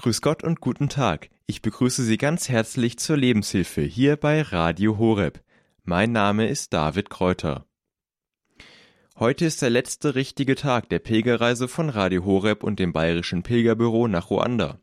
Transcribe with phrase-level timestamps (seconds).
[0.00, 1.28] Grüß Gott und guten Tag.
[1.46, 5.42] Ich begrüße Sie ganz herzlich zur Lebenshilfe hier bei Radio Horeb.
[5.82, 7.66] Mein Name ist David Kräuter.
[9.18, 14.06] Heute ist der letzte richtige Tag der Pilgerreise von Radio Horeb und dem Bayerischen Pilgerbüro
[14.06, 14.78] nach Ruanda.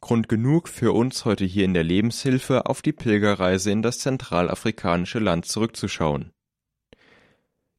[0.00, 5.18] Grund genug für uns heute hier in der Lebenshilfe auf die Pilgerreise in das zentralafrikanische
[5.18, 6.32] Land zurückzuschauen.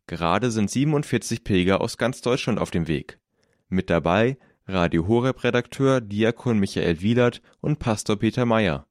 [0.05, 3.17] Gerade sind 47 Pilger aus ganz Deutschland auf dem Weg.
[3.69, 4.37] Mit dabei
[4.71, 8.85] Radio Horeb-Redakteur Diakon Michael Wielert und Pastor Peter Meyer.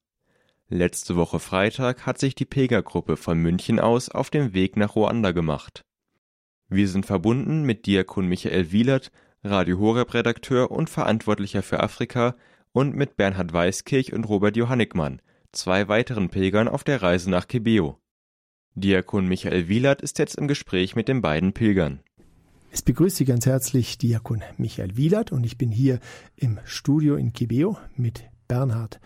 [0.67, 5.31] Letzte Woche Freitag hat sich die Pilgergruppe von München aus auf den Weg nach Ruanda
[5.31, 5.85] gemacht.
[6.67, 9.09] Wir sind verbunden mit Diakon Michael Wielert,
[9.41, 12.35] Radio Horeb-Redakteur und Verantwortlicher für Afrika,
[12.73, 15.21] und mit Bernhard Weißkirch und Robert Johannigmann,
[15.53, 17.97] zwei weiteren Pilgern auf der Reise nach Kebeo.
[18.75, 22.03] Diakon Michael Wielert ist jetzt im Gespräch mit den beiden Pilgern.
[22.71, 25.99] Es begrüßt Sie ganz herzlich Diakon Michael Wielert und ich bin hier
[26.35, 28.99] im Studio in Kibeo mit Bernhard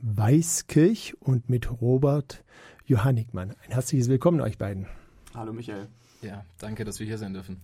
[0.00, 2.42] Weißkirch und mit Robert
[2.86, 3.50] Johannigmann.
[3.50, 4.86] Ein herzliches Willkommen euch beiden.
[5.34, 5.88] Hallo Michael.
[6.22, 7.60] Ja, danke, dass wir hier sein dürfen.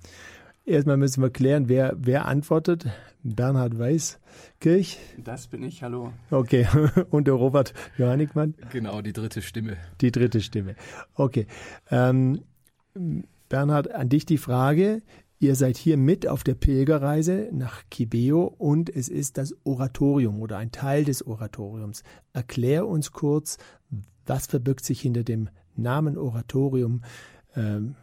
[0.67, 2.87] Erstmal müssen wir klären, wer, wer antwortet.
[3.23, 4.99] Bernhard Weißkirch.
[5.17, 6.13] Das bin ich, hallo.
[6.31, 6.69] Okay,
[7.11, 8.55] und der Robert Johannigmann.
[8.71, 9.79] Genau, die dritte Stimme.
[10.03, 10.77] Die dritte Stimme.
[11.15, 11.47] Okay.
[11.91, 12.43] Ähm,
[13.49, 15.01] Bernhard, an dich die Frage.
[15.41, 20.59] Ihr seid hier mit auf der Pilgerreise nach Kibeo und es ist das Oratorium oder
[20.59, 22.03] ein Teil des Oratoriums.
[22.33, 23.57] Erklär uns kurz,
[24.27, 27.03] was verbirgt sich hinter dem Namen Oratorium?
[27.55, 27.95] Ähm,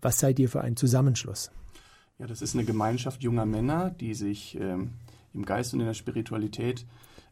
[0.00, 1.50] was seid ihr für ein Zusammenschluss?
[2.20, 4.92] Ja, das ist eine Gemeinschaft junger Männer, die sich ähm,
[5.34, 6.86] im Geist und in der Spiritualität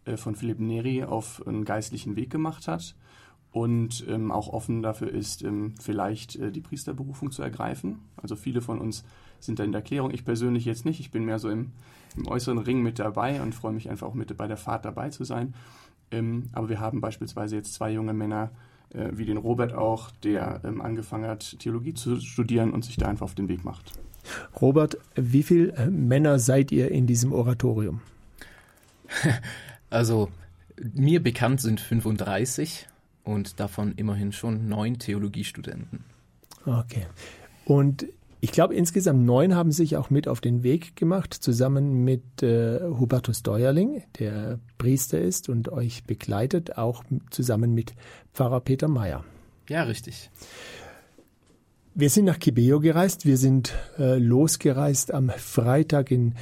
[0.05, 2.96] äh, von Philipp Neri auf einen geistlichen Weg gemacht hat
[3.52, 8.00] und ähm, auch offen dafür ist, ähm, vielleicht äh, die Priesterberufung zu ergreifen.
[8.16, 9.05] Also viele von uns
[9.45, 10.11] sind da in der Klärung.
[10.12, 11.00] Ich persönlich jetzt nicht.
[11.00, 11.73] Ich bin mehr so im,
[12.17, 15.11] im äußeren Ring mit dabei und freue mich einfach auch mit bei der Fahrt dabei
[15.11, 15.55] zu sein.
[16.11, 18.51] Ähm, aber wir haben beispielsweise jetzt zwei junge Männer,
[18.91, 23.08] äh, wie den Robert auch, der ähm, angefangen hat, Theologie zu studieren und sich da
[23.08, 23.92] einfach auf den Weg macht.
[24.61, 28.01] Robert, wie viele äh, Männer seid ihr in diesem Oratorium?
[29.91, 30.29] Also,
[30.92, 32.89] mir bekannt sind 35
[33.23, 36.02] und davon immerhin schon neun Theologiestudenten.
[36.67, 37.07] Okay.
[37.64, 38.07] Und
[38.44, 42.78] ich glaube, insgesamt neun haben sich auch mit auf den Weg gemacht, zusammen mit äh,
[42.78, 47.94] Hubertus Deuerling, der Priester ist und euch begleitet, auch zusammen mit
[48.34, 49.24] Pfarrer Peter Meyer.
[49.66, 50.30] Ja, richtig.
[51.94, 53.24] Wir sind nach Kibeo gereist.
[53.24, 56.34] Wir sind äh, losgereist am Freitag in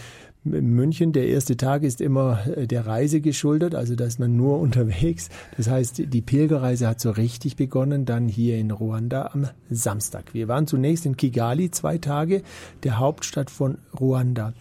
[0.44, 4.58] München, der erste Tag ist immer äh, der Reise geschuldet, also da ist man nur
[4.60, 5.28] unterwegs.
[5.56, 10.34] Das heißt, die Pilgerreise hat so richtig begonnen, dann hier in Ruanda am Samstag.
[10.34, 12.42] Wir waren zunächst in Kigali zwei Tage,
[12.82, 14.52] der Hauptstadt von Ruanda.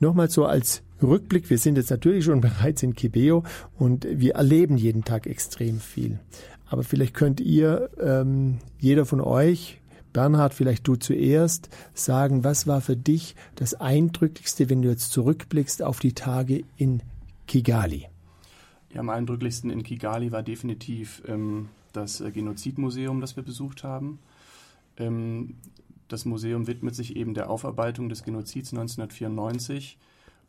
[0.00, 3.44] Nochmal so als Rückblick, wir sind jetzt natürlich schon bereits in Kibeo
[3.78, 6.18] und wir erleben jeden Tag extrem viel.
[6.68, 9.81] Aber vielleicht könnt ihr, ähm, jeder von euch,
[10.12, 15.82] Bernhard, vielleicht du zuerst sagen, was war für dich das Eindrücklichste, wenn du jetzt zurückblickst
[15.82, 17.02] auf die Tage in
[17.46, 18.06] Kigali?
[18.92, 24.18] Ja, am eindrücklichsten in Kigali war definitiv ähm, das äh, Genozidmuseum, das wir besucht haben.
[24.98, 25.56] Ähm,
[26.08, 29.98] das Museum widmet sich eben der Aufarbeitung des Genozids 1994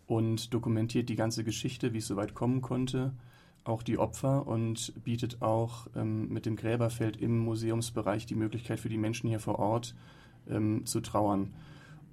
[0.07, 3.13] und dokumentiert die ganze Geschichte, wie es soweit kommen konnte
[3.63, 8.89] auch die Opfer und bietet auch ähm, mit dem Gräberfeld im Museumsbereich die Möglichkeit für
[8.89, 9.95] die Menschen hier vor Ort
[10.49, 11.53] ähm, zu trauern.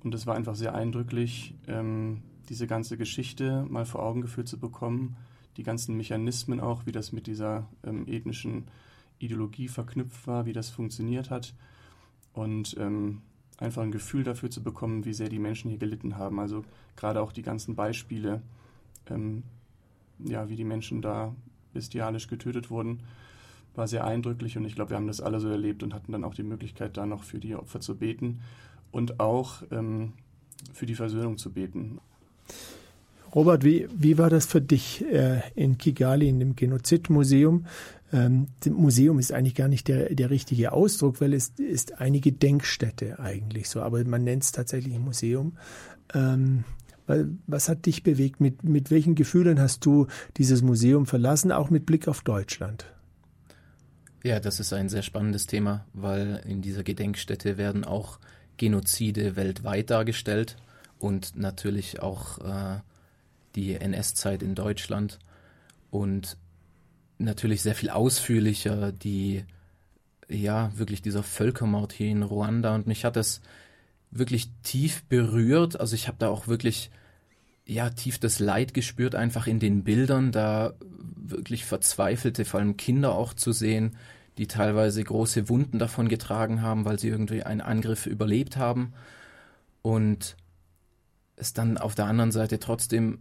[0.05, 4.59] Und es war einfach sehr eindrücklich, ähm, diese ganze Geschichte mal vor Augen geführt zu
[4.59, 5.17] bekommen,
[5.57, 8.69] die ganzen Mechanismen auch, wie das mit dieser ähm, ethnischen
[9.19, 11.55] Ideologie verknüpft war, wie das funktioniert hat
[12.33, 13.23] und ähm,
[13.59, 16.41] einfach ein Gefühl dafür zu bekommen, wie sehr die Menschen hier gelitten haben.
[16.41, 16.65] Also
[16.97, 18.43] gerade auch die ganzen Beispiele,
[19.09, 19.43] ähm,
[20.25, 21.35] ja, wie die Menschen da
[21.73, 23.01] bestialisch getötet wurden,
[23.75, 26.25] war sehr eindrücklich und ich glaube, wir haben das alle so erlebt und hatten dann
[26.25, 28.41] auch die Möglichkeit, da noch für die Opfer zu beten
[28.91, 30.13] und auch ähm,
[30.73, 32.01] für die Versöhnung zu beten.
[33.35, 37.67] Robert, wie, wie war das für dich äh, in Kigali, in dem Genozidmuseum?
[38.13, 43.21] Ähm, Museum ist eigentlich gar nicht der, der richtige Ausdruck, weil es ist eine Gedenkstätte
[43.21, 45.53] eigentlich so, aber man nennt es tatsächlich Museum.
[46.13, 46.65] Ähm,
[47.47, 48.41] was hat dich bewegt?
[48.41, 52.87] Mit, mit welchen Gefühlen hast du dieses Museum verlassen, auch mit Blick auf Deutschland?
[54.23, 58.19] Ja, das ist ein sehr spannendes Thema, weil in dieser Gedenkstätte werden auch
[58.59, 60.57] Genozide weltweit dargestellt
[60.99, 62.81] und natürlich auch äh,
[63.55, 65.19] die NS-Zeit in Deutschland
[65.91, 66.37] und
[67.19, 69.45] natürlich sehr viel ausführlicher die
[70.29, 73.41] ja wirklich dieser Völkermord hier in Ruanda und mich hat das
[74.11, 75.79] wirklich tief berührt.
[75.79, 76.91] Also ich habe da auch wirklich
[77.67, 80.75] ja tief das Leid gespürt, einfach in den Bildern, da
[81.17, 83.97] wirklich verzweifelte, vor allem Kinder auch zu sehen,
[84.39, 88.93] die teilweise große Wunden davon getragen haben, weil sie irgendwie einen Angriff überlebt haben.
[89.83, 90.37] Und
[91.37, 93.19] es dann auf der anderen Seite trotzdem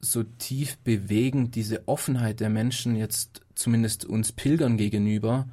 [0.00, 5.48] so tief bewegend, diese Offenheit der Menschen jetzt zumindest uns Pilgern gegenüber,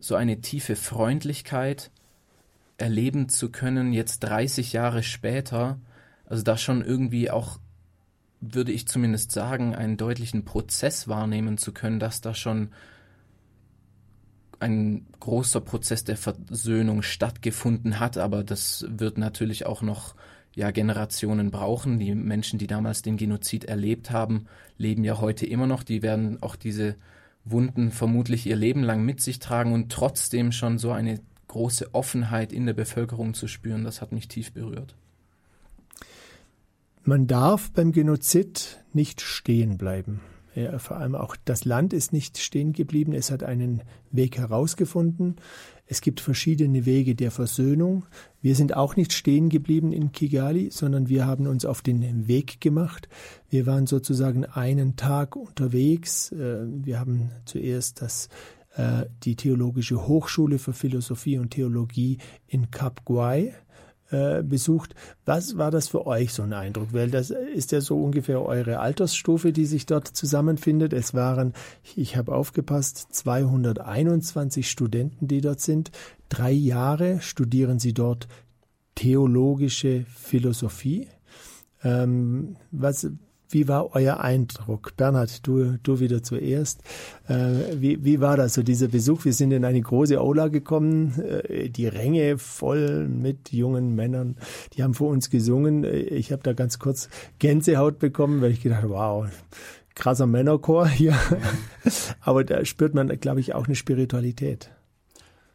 [0.00, 1.90] so eine tiefe Freundlichkeit
[2.78, 5.80] erleben zu können, jetzt 30 Jahre später,
[6.26, 7.58] also da schon irgendwie auch,
[8.40, 12.70] würde ich zumindest sagen, einen deutlichen Prozess wahrnehmen zu können, dass da schon
[14.58, 20.14] ein großer Prozess der Versöhnung stattgefunden hat, aber das wird natürlich auch noch
[20.54, 21.98] ja Generationen brauchen.
[21.98, 24.46] Die Menschen, die damals den Genozid erlebt haben,
[24.78, 25.82] leben ja heute immer noch.
[25.82, 26.96] Die werden auch diese
[27.44, 31.20] Wunden vermutlich ihr Leben lang mit sich tragen und trotzdem schon so eine
[31.56, 34.94] große Offenheit in der Bevölkerung zu spüren, das hat mich tief berührt.
[37.02, 40.20] Man darf beim Genozid nicht stehen bleiben.
[40.54, 43.14] Ja, vor allem auch das Land ist nicht stehen geblieben.
[43.14, 45.36] Es hat einen Weg herausgefunden.
[45.86, 48.04] Es gibt verschiedene Wege der Versöhnung.
[48.42, 52.60] Wir sind auch nicht stehen geblieben in Kigali, sondern wir haben uns auf den Weg
[52.60, 53.08] gemacht.
[53.48, 56.32] Wir waren sozusagen einen Tag unterwegs.
[56.32, 58.28] Äh, wir haben zuerst das
[58.76, 63.52] äh, die Theologische Hochschule für Philosophie und Theologie in Kap Guay
[64.10, 64.94] äh, besucht.
[65.24, 66.92] Was war das für euch so ein Eindruck?
[66.92, 70.92] Weil das ist ja so ungefähr eure Altersstufe, die sich dort zusammenfindet.
[70.92, 71.54] Es waren,
[71.96, 75.90] ich habe aufgepasst, 221 Studenten, die dort sind.
[76.28, 78.28] Drei Jahre studieren sie dort
[78.94, 81.08] theologische Philosophie.
[81.82, 83.08] Ähm, was,
[83.50, 84.96] wie war euer Eindruck?
[84.96, 86.80] Bernhard, du, du wieder zuerst.
[87.28, 89.24] Äh, wie, wie war das so, dieser Besuch?
[89.24, 94.36] Wir sind in eine große Aula gekommen, äh, die Ränge voll mit jungen Männern.
[94.74, 95.84] Die haben vor uns gesungen.
[95.84, 97.08] Äh, ich habe da ganz kurz
[97.38, 99.26] Gänsehaut bekommen, weil ich gedacht wow,
[99.94, 101.16] krasser Männerchor hier.
[102.20, 104.70] Aber da spürt man, glaube ich, auch eine Spiritualität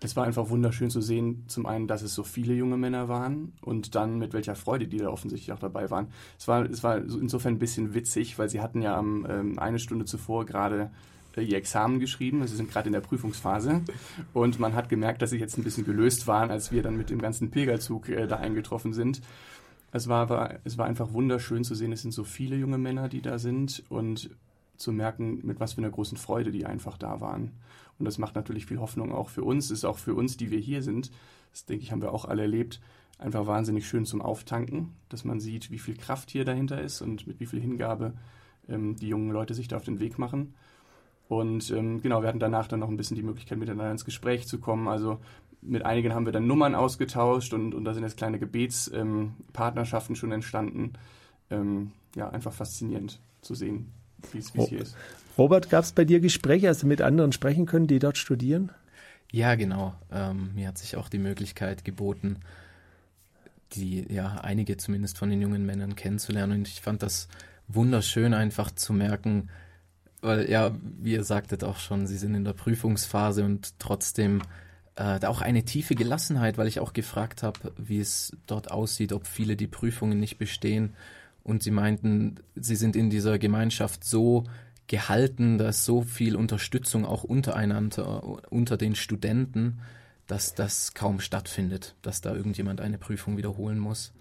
[0.03, 3.53] es war einfach wunderschön zu sehen, zum einen, dass es so viele junge Männer waren
[3.61, 6.07] und dann mit welcher Freude die da offensichtlich auch dabei waren.
[6.39, 10.05] Es war, es war insofern ein bisschen witzig, weil sie hatten ja ähm, eine Stunde
[10.05, 10.89] zuvor gerade
[11.37, 12.45] äh, ihr Examen geschrieben.
[12.47, 13.81] Sie sind gerade in der Prüfungsphase
[14.33, 17.11] und man hat gemerkt, dass sie jetzt ein bisschen gelöst waren, als wir dann mit
[17.11, 19.21] dem ganzen Pilgerzug äh, da eingetroffen sind.
[19.91, 23.07] Es war, war, es war einfach wunderschön zu sehen, es sind so viele junge Männer,
[23.07, 24.31] die da sind und
[24.81, 27.51] zu merken, mit was für einer großen Freude die einfach da waren.
[27.99, 30.59] Und das macht natürlich viel Hoffnung auch für uns, ist auch für uns, die wir
[30.59, 31.11] hier sind.
[31.51, 32.81] Das denke ich, haben wir auch alle erlebt.
[33.19, 37.27] Einfach wahnsinnig schön zum Auftanken, dass man sieht, wie viel Kraft hier dahinter ist und
[37.27, 38.13] mit wie viel Hingabe
[38.67, 40.55] ähm, die jungen Leute sich da auf den Weg machen.
[41.27, 44.47] Und ähm, genau, wir hatten danach dann noch ein bisschen die Möglichkeit, miteinander ins Gespräch
[44.47, 44.87] zu kommen.
[44.87, 45.19] Also
[45.61, 50.19] mit einigen haben wir dann Nummern ausgetauscht und, und da sind jetzt kleine Gebetspartnerschaften ähm,
[50.19, 50.93] schon entstanden.
[51.49, 53.93] Ähm, ja, einfach faszinierend zu sehen,
[54.31, 54.67] wie es oh.
[54.67, 54.95] hier ist.
[55.37, 58.71] Robert, gab es bei dir Gespräche, hast du mit anderen sprechen können, die dort studieren?
[59.31, 59.95] Ja, genau.
[60.11, 62.37] Ähm, mir hat sich auch die Möglichkeit geboten,
[63.73, 66.59] die, ja, einige zumindest von den jungen Männern kennenzulernen.
[66.59, 67.29] Und ich fand das
[67.69, 69.49] wunderschön, einfach zu merken,
[70.21, 74.41] weil, ja, wie ihr sagtet auch schon, sie sind in der Prüfungsphase und trotzdem
[74.95, 79.25] äh, auch eine tiefe Gelassenheit, weil ich auch gefragt habe, wie es dort aussieht, ob
[79.25, 80.93] viele die Prüfungen nicht bestehen.
[81.43, 84.45] Und sie meinten, sie sind in dieser Gemeinschaft so
[84.87, 89.79] gehalten, da ist so viel Unterstützung auch untereinander, unter den Studenten,
[90.27, 94.13] dass das kaum stattfindet, dass da irgendjemand eine Prüfung wiederholen muss.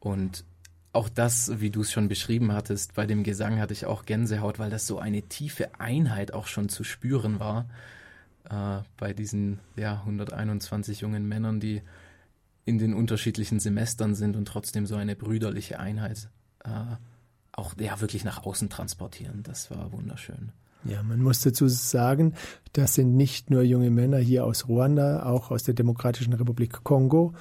[0.00, 0.44] Und
[0.92, 4.58] auch das, wie du es schon beschrieben hattest, bei dem Gesang hatte ich auch Gänsehaut,
[4.58, 7.68] weil das so eine tiefe Einheit auch schon zu spüren war
[8.50, 11.82] äh, bei diesen ja, 121 jungen Männern, die
[12.64, 16.28] in den unterschiedlichen Semestern sind und trotzdem so eine brüderliche Einheit
[16.64, 16.96] äh,
[17.52, 19.42] auch ja wirklich nach außen transportieren.
[19.42, 20.52] Das war wunderschön.
[20.84, 22.34] Ja, man muss dazu sagen,
[22.72, 27.34] das sind nicht nur junge Männer hier aus Ruanda, auch aus der Demokratischen Republik Kongo,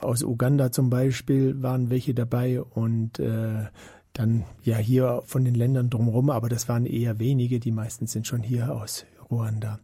[0.00, 3.64] aus Uganda zum Beispiel waren welche dabei und äh,
[4.12, 8.28] dann ja hier von den Ländern drumherum, aber das waren eher wenige, die meisten sind
[8.28, 9.80] schon hier aus Ruanda.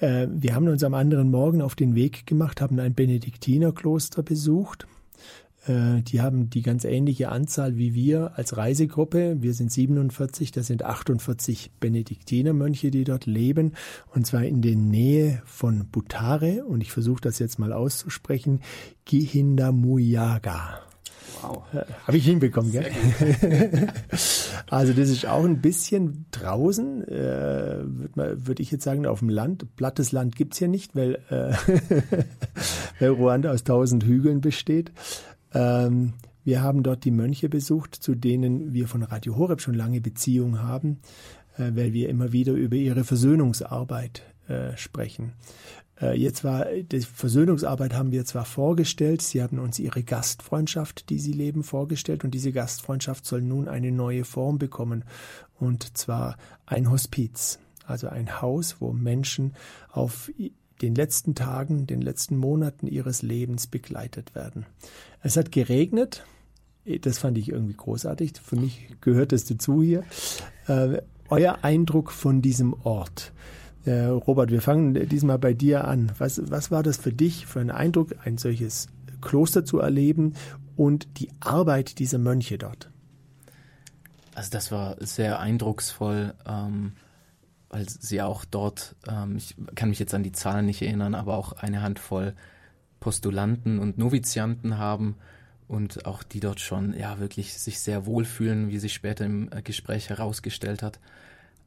[0.00, 4.88] Äh, wir haben uns am anderen Morgen auf den Weg gemacht, haben ein Benediktinerkloster besucht
[5.66, 9.36] die haben die ganz ähnliche Anzahl wie wir als Reisegruppe.
[9.40, 13.72] Wir sind 47, das sind 48 Benediktinermönche, die dort leben,
[14.14, 16.64] und zwar in der Nähe von Butare.
[16.64, 18.60] Und ich versuche das jetzt mal auszusprechen.
[19.04, 20.80] Gihindamuyaga.
[21.44, 21.64] Wow.
[21.72, 22.90] Äh, Habe ich hinbekommen, gell?
[24.70, 29.28] also das ist auch ein bisschen draußen, äh, würde würd ich jetzt sagen, auf dem
[29.28, 29.76] Land.
[29.76, 31.52] Plattes Land gibt's hier nicht, weil, äh,
[33.00, 34.92] weil Ruanda aus tausend Hügeln besteht.
[35.54, 40.02] Ähm, Wir haben dort die Mönche besucht, zu denen wir von Radio Horeb schon lange
[40.02, 41.00] Beziehung haben,
[41.56, 45.32] äh, weil wir immer wieder über ihre Versöhnungsarbeit äh, sprechen.
[45.98, 51.18] Äh, jetzt war die Versöhnungsarbeit haben wir zwar vorgestellt, sie hatten uns ihre Gastfreundschaft, die
[51.18, 55.04] sie leben, vorgestellt und diese Gastfreundschaft soll nun eine neue Form bekommen
[55.58, 59.54] und zwar ein Hospiz, also ein Haus, wo Menschen
[59.90, 60.30] auf
[60.82, 64.66] den letzten Tagen, den letzten Monaten ihres Lebens begleitet werden.
[65.22, 66.24] Es hat geregnet,
[66.84, 68.34] das fand ich irgendwie großartig.
[68.42, 70.04] Für mich gehört es dazu hier.
[70.66, 73.32] Äh, euer Eindruck von diesem Ort.
[73.84, 76.12] Äh, Robert, wir fangen diesmal bei dir an.
[76.18, 78.88] Was, was war das für dich für ein Eindruck, ein solches
[79.20, 80.34] Kloster zu erleben
[80.76, 82.90] und die Arbeit dieser Mönche dort?
[84.34, 86.92] Also das war sehr eindrucksvoll, ähm,
[87.74, 91.36] weil sie auch dort, ähm, ich kann mich jetzt an die Zahlen nicht erinnern, aber
[91.36, 92.34] auch eine Handvoll
[93.00, 95.16] Postulanten und Novizianten haben
[95.66, 99.60] und auch die dort schon ja wirklich sich sehr wohlfühlen, wie sich später im äh,
[99.60, 101.00] Gespräch herausgestellt hat.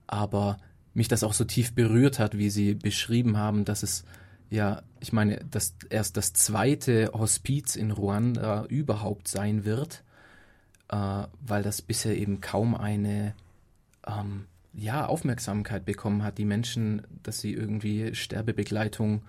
[0.07, 0.59] Aber
[0.93, 4.05] mich das auch so tief berührt hat, wie Sie beschrieben haben, dass es
[4.49, 10.05] ja, ich meine, dass erst das zweite Hospiz in Ruanda überhaupt sein wird,
[10.87, 13.33] äh, weil das bisher eben kaum eine
[14.07, 14.45] ähm,
[14.77, 16.37] ja, Aufmerksamkeit bekommen hat.
[16.37, 19.23] Die Menschen, dass sie irgendwie Sterbebegleitung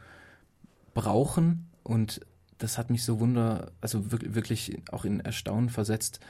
[0.95, 2.21] brauchen und
[2.59, 6.21] das hat mich so wunder, also wirklich auch in Erstaunen versetzt,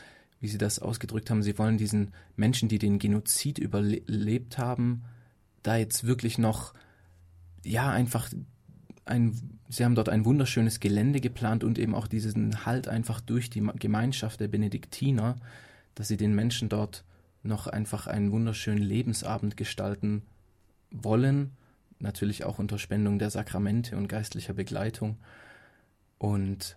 [0.40, 1.42] wie Sie das ausgedrückt haben.
[1.42, 5.04] Sie wollen diesen Menschen, die den Genozid überlebt haben,
[5.62, 6.74] da jetzt wirklich noch,
[7.64, 8.30] ja, einfach
[9.04, 13.50] ein, sie haben dort ein wunderschönes Gelände geplant und eben auch diesen Halt einfach durch
[13.50, 15.36] die Gemeinschaft der Benediktiner,
[15.94, 17.04] dass sie den Menschen dort
[17.48, 20.22] noch einfach einen wunderschönen Lebensabend gestalten
[20.90, 21.50] wollen,
[21.98, 25.16] natürlich auch unter Spendung der Sakramente und geistlicher Begleitung.
[26.18, 26.76] Und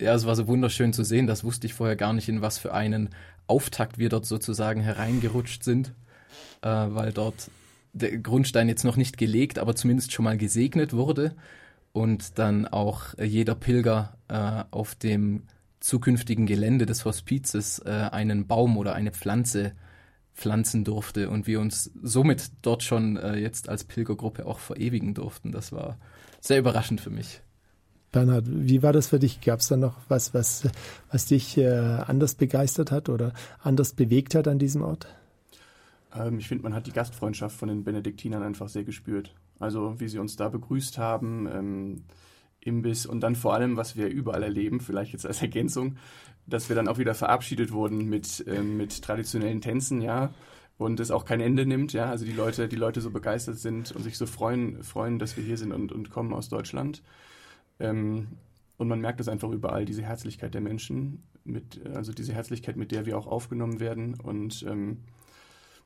[0.00, 2.58] ja, es war so wunderschön zu sehen, das wusste ich vorher gar nicht, in was
[2.58, 3.10] für einen
[3.46, 5.92] Auftakt wir dort sozusagen hereingerutscht sind,
[6.62, 7.50] äh, weil dort
[7.92, 11.34] der Grundstein jetzt noch nicht gelegt, aber zumindest schon mal gesegnet wurde
[11.92, 15.42] und dann auch jeder Pilger äh, auf dem
[15.82, 19.72] zukünftigen Gelände des Hospizes äh, einen Baum oder eine Pflanze
[20.34, 25.52] pflanzen durfte und wir uns somit dort schon äh, jetzt als Pilgergruppe auch verewigen durften.
[25.52, 25.98] Das war
[26.40, 27.42] sehr überraschend für mich.
[28.12, 29.40] Bernhard, wie war das für dich?
[29.40, 30.68] Gab es da noch was, was,
[31.10, 35.06] was dich äh, anders begeistert hat oder anders bewegt hat an diesem Ort?
[36.14, 39.34] Ähm, ich finde, man hat die Gastfreundschaft von den Benediktinern einfach sehr gespürt.
[39.58, 42.04] Also wie sie uns da begrüßt haben, ähm,
[42.64, 45.96] Imbiss und dann vor allem, was wir überall erleben, vielleicht jetzt als Ergänzung,
[46.46, 50.32] dass wir dann auch wieder verabschiedet wurden mit, ähm, mit traditionellen Tänzen, ja,
[50.78, 53.92] und es auch kein Ende nimmt, ja, also die Leute, die Leute so begeistert sind
[53.92, 57.02] und sich so freuen, freuen, dass wir hier sind und, und kommen aus Deutschland.
[57.78, 58.28] Ähm,
[58.78, 62.90] und man merkt es einfach überall, diese Herzlichkeit der Menschen, mit, also diese Herzlichkeit, mit
[62.90, 64.98] der wir auch aufgenommen werden und ähm,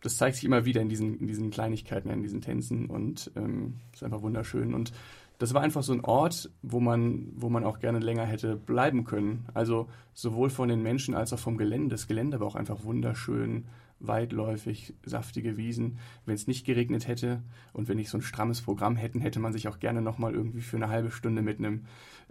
[0.03, 3.77] das zeigt sich immer wieder in diesen, in diesen Kleinigkeiten, in diesen Tänzen und ähm,
[3.93, 4.75] ist einfach wunderschön.
[4.75, 4.93] Und
[5.39, 9.05] das war einfach so ein Ort, wo man, wo man auch gerne länger hätte bleiben
[9.05, 9.47] können.
[9.53, 11.91] Also sowohl von den Menschen als auch vom Gelände.
[11.91, 13.67] Das Gelände war auch einfach wunderschön,
[14.01, 15.99] weitläufig, saftige Wiesen.
[16.25, 19.53] Wenn es nicht geregnet hätte und wenn nicht so ein strammes Programm hätten, hätte man
[19.53, 21.85] sich auch gerne nochmal irgendwie für eine halbe Stunde mit einem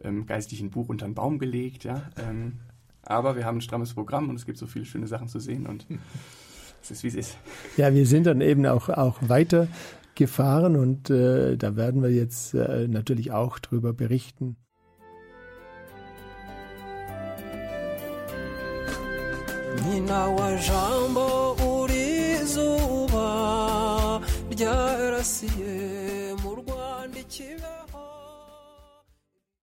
[0.04, 1.84] ähm, geistlichen Buch unter einen Baum gelegt.
[1.84, 2.04] Ja?
[2.18, 2.60] Ähm,
[3.04, 5.68] aber wir haben ein strammes Programm und es gibt so viele schöne Sachen zu sehen
[5.68, 5.86] und
[6.82, 7.38] es ist, wie es ist.
[7.78, 9.68] Ja, wir sind dann eben auch, auch weiter
[10.16, 14.58] gefahren und äh, da werden wir jetzt äh, natürlich auch drüber berichten.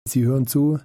[0.04, 0.78] Sie hören zu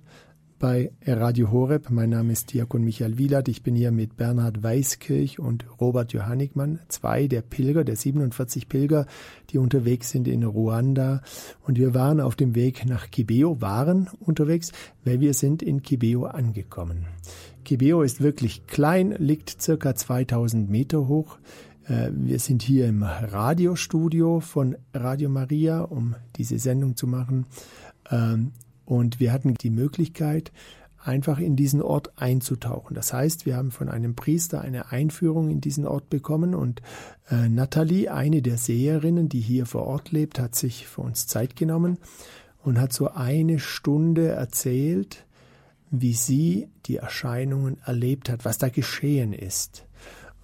[0.60, 1.90] bei Radio Horeb.
[1.90, 3.48] Mein Name ist Diakon Michael Wielert.
[3.48, 9.06] Ich bin hier mit Bernhard Weiskirch und Robert Johannigmann, zwei der Pilger, der 47 Pilger,
[9.50, 11.22] die unterwegs sind in Ruanda.
[11.66, 14.72] Und wir waren auf dem Weg nach Kibeo, waren unterwegs,
[15.04, 17.06] weil wir sind in Kibeo angekommen.
[17.64, 21.38] Kibeo ist wirklich klein, liegt circa 2000 Meter hoch.
[21.88, 27.46] Äh, wir sind hier im Radiostudio von Radio Maria, um diese Sendung zu machen.
[28.88, 30.53] Und wir hatten die Möglichkeit,
[31.03, 32.96] einfach in diesen Ort einzutauchen.
[32.96, 36.82] Das heißt, wir haben von einem Priester eine Einführung in diesen Ort bekommen und
[37.29, 41.58] äh, Nathalie, eine der Seherinnen, die hier vor Ort lebt, hat sich für uns Zeit
[41.58, 41.98] genommen
[42.63, 45.25] und hat so eine Stunde erzählt,
[45.91, 49.87] wie sie die Erscheinungen erlebt hat, was da geschehen ist.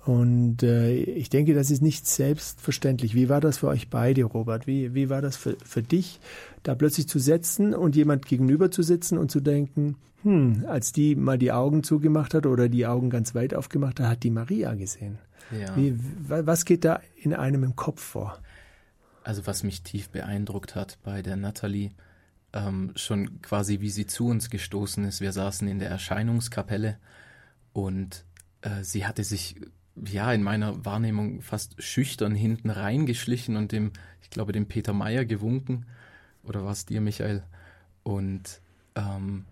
[0.05, 3.15] Und äh, ich denke, das ist nicht selbstverständlich.
[3.15, 4.67] Wie war das für euch beide, Robert?
[4.67, 6.19] Wie, wie war das für, für dich,
[6.63, 11.15] da plötzlich zu setzen und jemand gegenüber zu sitzen und zu denken, hm, als die
[11.15, 14.74] mal die Augen zugemacht hat oder die Augen ganz weit aufgemacht hat, hat die Maria
[14.74, 15.19] gesehen.
[15.57, 15.75] Ja.
[15.75, 18.39] Wie, was geht da in einem im Kopf vor?
[19.24, 21.91] Also was mich tief beeindruckt hat bei der Natalie,
[22.51, 25.22] ähm, schon quasi wie sie zu uns gestoßen ist.
[25.22, 26.98] Wir saßen in der Erscheinungskapelle
[27.72, 28.25] und
[28.62, 29.55] äh, sie hatte sich
[29.95, 35.25] ja in meiner Wahrnehmung fast schüchtern hinten reingeschlichen und dem, ich glaube, dem Peter Meyer
[35.25, 35.85] gewunken.
[36.43, 37.43] Oder war es dir, Michael?
[38.03, 38.62] Und
[38.95, 39.45] ähm,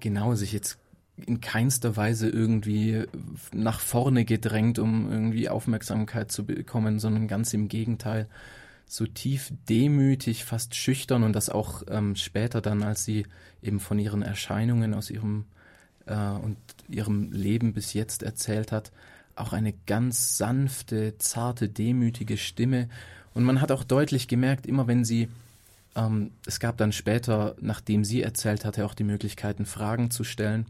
[0.00, 0.78] genau sich jetzt
[1.16, 3.04] in keinster Weise irgendwie
[3.52, 8.28] nach vorne gedrängt, um irgendwie Aufmerksamkeit zu bekommen, sondern ganz im Gegenteil,
[8.86, 13.26] so tief demütig, fast schüchtern und das auch ähm, später dann, als sie
[13.62, 15.46] eben von ihren Erscheinungen aus ihrem
[16.06, 16.56] äh, und
[16.88, 18.92] ihrem Leben bis jetzt erzählt hat,
[19.36, 22.88] auch eine ganz sanfte, zarte, demütige Stimme.
[23.34, 25.28] Und man hat auch deutlich gemerkt, immer wenn sie,
[25.94, 30.66] ähm, es gab dann später, nachdem sie erzählt hatte, auch die Möglichkeiten, Fragen zu stellen.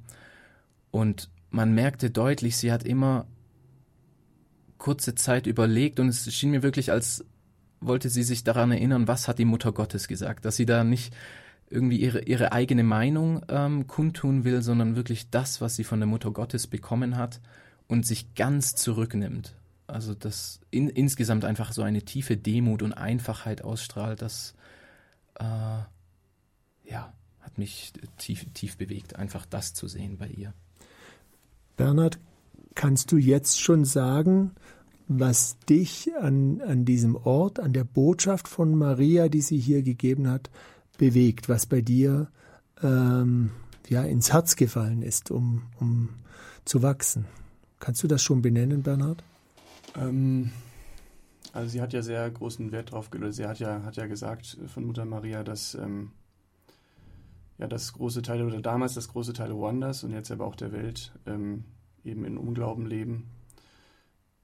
[0.91, 3.27] Und man merkte deutlich, sie hat immer
[4.79, 7.25] kurze Zeit überlegt und es schien mir wirklich, als
[7.81, 11.15] wollte sie sich daran erinnern, was hat die Mutter Gottes gesagt, dass sie da nicht
[11.71, 16.07] irgendwie ihre, ihre eigene Meinung ähm, kundtun will, sondern wirklich das, was sie von der
[16.07, 17.41] Mutter Gottes bekommen hat
[17.89, 19.55] und sich ganz zurücknimmt.
[19.87, 24.55] Also das in, insgesamt einfach so eine tiefe Demut und Einfachheit ausstrahlt, das
[25.39, 30.55] äh, ja, hat mich tief, tief bewegt, einfach das zu sehen bei ihr.
[31.77, 32.19] Bernhard,
[32.75, 34.53] kannst du jetzt schon sagen,
[35.09, 40.29] was dich an, an diesem Ort, an der Botschaft von Maria, die sie hier gegeben
[40.29, 40.51] hat,
[40.97, 42.29] bewegt, was bei dir
[42.83, 43.51] ähm,
[43.89, 46.11] ja, ins Herz gefallen ist, um, um
[46.65, 47.27] zu wachsen.
[47.83, 49.25] Kannst du das schon benennen, Bernhard?
[49.97, 50.53] Ähm,
[51.53, 53.35] also sie hat ja sehr großen Wert drauf gelegt.
[53.35, 56.13] Sie hat ja, hat ja gesagt von Mutter Maria, dass ähm,
[57.59, 60.71] ja, das große Teil oder damals das große Teil Ruandas und jetzt aber auch der
[60.71, 61.65] Welt ähm,
[62.05, 63.27] eben in Unglauben leben,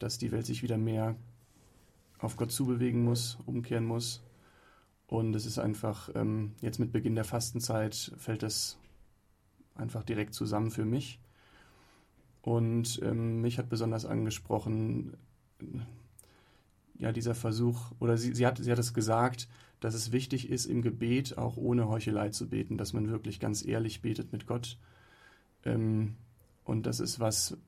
[0.00, 1.14] dass die Welt sich wieder mehr
[2.18, 4.20] auf Gott zubewegen muss, umkehren muss
[5.06, 8.78] und es ist einfach, ähm, jetzt mit Beginn der Fastenzeit fällt das
[9.76, 11.20] einfach direkt zusammen für mich.
[12.48, 15.18] Und ähm, mich hat besonders angesprochen,
[16.98, 19.48] ja, dieser Versuch, oder sie, sie, hat, sie hat es gesagt,
[19.80, 23.62] dass es wichtig ist, im Gebet auch ohne Heuchelei zu beten, dass man wirklich ganz
[23.62, 24.78] ehrlich betet mit Gott.
[25.66, 26.14] Ähm,
[26.64, 27.58] und das ist was,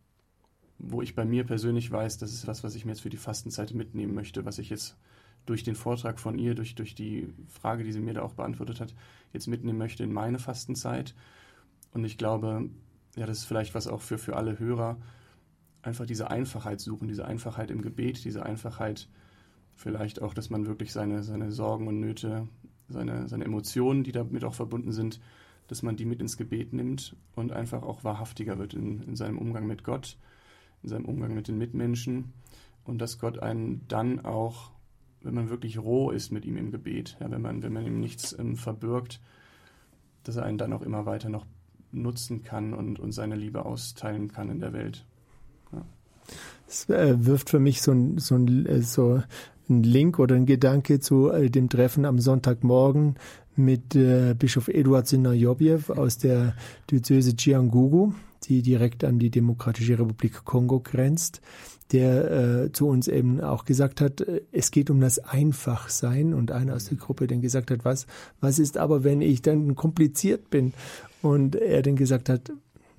[0.78, 3.18] wo ich bei mir persönlich weiß, das ist was, was ich mir jetzt für die
[3.18, 4.96] Fastenzeit mitnehmen möchte, was ich jetzt
[5.44, 8.80] durch den Vortrag von ihr, durch, durch die Frage, die sie mir da auch beantwortet
[8.80, 8.94] hat,
[9.34, 11.14] jetzt mitnehmen möchte in meine Fastenzeit.
[11.92, 12.70] Und ich glaube,
[13.16, 14.98] ja, das ist vielleicht was auch für, für alle Hörer,
[15.82, 19.08] einfach diese Einfachheit suchen, diese Einfachheit im Gebet, diese Einfachheit
[19.74, 22.48] vielleicht auch, dass man wirklich seine, seine Sorgen und Nöte,
[22.88, 25.20] seine, seine Emotionen, die damit auch verbunden sind,
[25.68, 29.38] dass man die mit ins Gebet nimmt und einfach auch wahrhaftiger wird in, in seinem
[29.38, 30.18] Umgang mit Gott,
[30.82, 32.32] in seinem Umgang mit den Mitmenschen.
[32.84, 34.72] Und dass Gott einen dann auch
[35.22, 38.00] wenn man wirklich roh ist mit ihm im Gebet, ja, wenn, man, wenn man ihm
[38.00, 39.20] nichts ähm, verbirgt,
[40.22, 41.46] dass er einen dann auch immer weiter noch
[41.92, 45.04] nutzen kann und, und seine Liebe austeilen kann in der Welt.
[45.72, 46.94] Ja.
[46.94, 49.22] Äh, wirft für mich so ein, so, ein, äh, so
[49.68, 53.16] ein Link oder ein Gedanke zu äh, dem Treffen am Sonntagmorgen
[53.56, 53.98] mit
[54.38, 56.54] Bischof Eduard Sinajobjew aus der
[56.90, 61.42] Diözese Chiangugu, die direkt an die Demokratische Republik Kongo grenzt
[61.92, 66.74] der äh, zu uns eben auch gesagt hat, es geht um das Einfachsein und einer
[66.74, 68.06] aus der Gruppe dann gesagt hat, was,
[68.40, 70.72] was ist aber, wenn ich dann kompliziert bin?
[71.22, 72.52] Und er dann gesagt hat,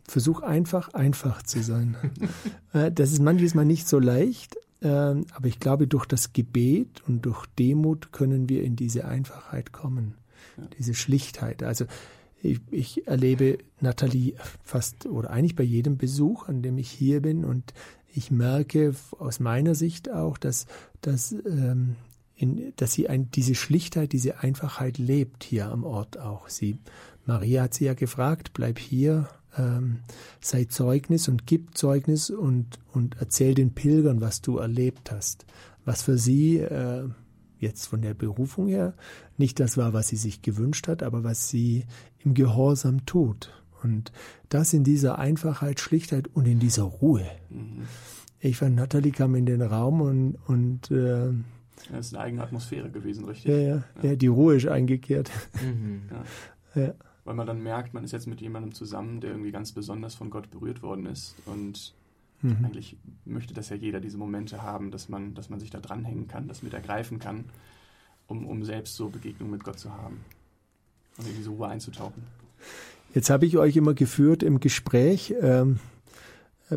[0.07, 1.97] versuch einfach, einfach zu sein.
[2.73, 7.01] äh, das ist manches Mal nicht so leicht, äh, aber ich glaube, durch das Gebet
[7.07, 10.15] und durch Demut können wir in diese Einfachheit kommen,
[10.77, 11.63] diese Schlichtheit.
[11.63, 11.85] Also
[12.41, 17.45] ich, ich erlebe Nathalie fast oder eigentlich bei jedem Besuch, an dem ich hier bin
[17.45, 17.73] und
[18.13, 20.65] ich merke aus meiner Sicht auch, dass,
[21.01, 21.95] dass, ähm,
[22.35, 26.49] in, dass sie ein, diese Schlichtheit, diese Einfachheit lebt hier am Ort auch.
[26.49, 26.79] Sie,
[27.25, 29.99] Maria hat sie ja gefragt, bleib hier, ähm,
[30.39, 35.45] sei Zeugnis und gib Zeugnis und, und erzähl den Pilgern, was du erlebt hast.
[35.85, 37.07] Was für sie äh,
[37.59, 38.93] jetzt von der Berufung her
[39.37, 41.85] nicht das war, was sie sich gewünscht hat, aber was sie
[42.19, 43.51] im Gehorsam tut.
[43.83, 44.11] Und
[44.49, 47.25] das in dieser Einfachheit, Schlichtheit und in dieser Ruhe.
[47.49, 47.87] Mhm.
[48.39, 51.27] Ich fand, Natalie kam in den Raum und, und äh,
[51.89, 53.51] ja, das ist eine eigene Atmosphäre gewesen, richtig?
[53.51, 54.09] Ja, ja, ja.
[54.09, 55.31] ja die Ruhe ist eingekehrt.
[55.63, 56.03] Mhm.
[56.75, 56.81] Ja.
[56.81, 56.93] ja.
[57.23, 60.29] Weil man dann merkt, man ist jetzt mit jemandem zusammen, der irgendwie ganz besonders von
[60.29, 61.93] Gott berührt worden ist und
[62.41, 62.65] Mhm.
[62.65, 66.27] Eigentlich möchte das ja jeder, diese Momente haben, dass man, dass man sich da dranhängen
[66.27, 67.45] kann, das mit ergreifen kann,
[68.27, 70.21] um, um selbst so Begegnungen mit Gott zu haben
[71.17, 72.23] und in diese Ruhe einzutauchen.
[73.13, 75.33] Jetzt habe ich euch immer geführt im Gespräch.
[75.41, 75.79] Ähm,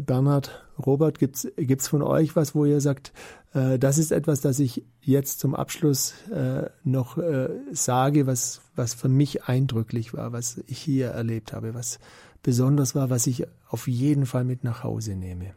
[0.01, 3.13] Bernhard, Robert, gibt es von euch was, wo ihr sagt,
[3.55, 8.95] äh, das ist etwas, das ich jetzt zum Abschluss äh, noch äh, sage, was, was
[8.95, 11.99] für mich eindrücklich war, was ich hier erlebt habe, was
[12.43, 15.55] besonders war, was ich auf jeden Fall mit nach Hause nehme.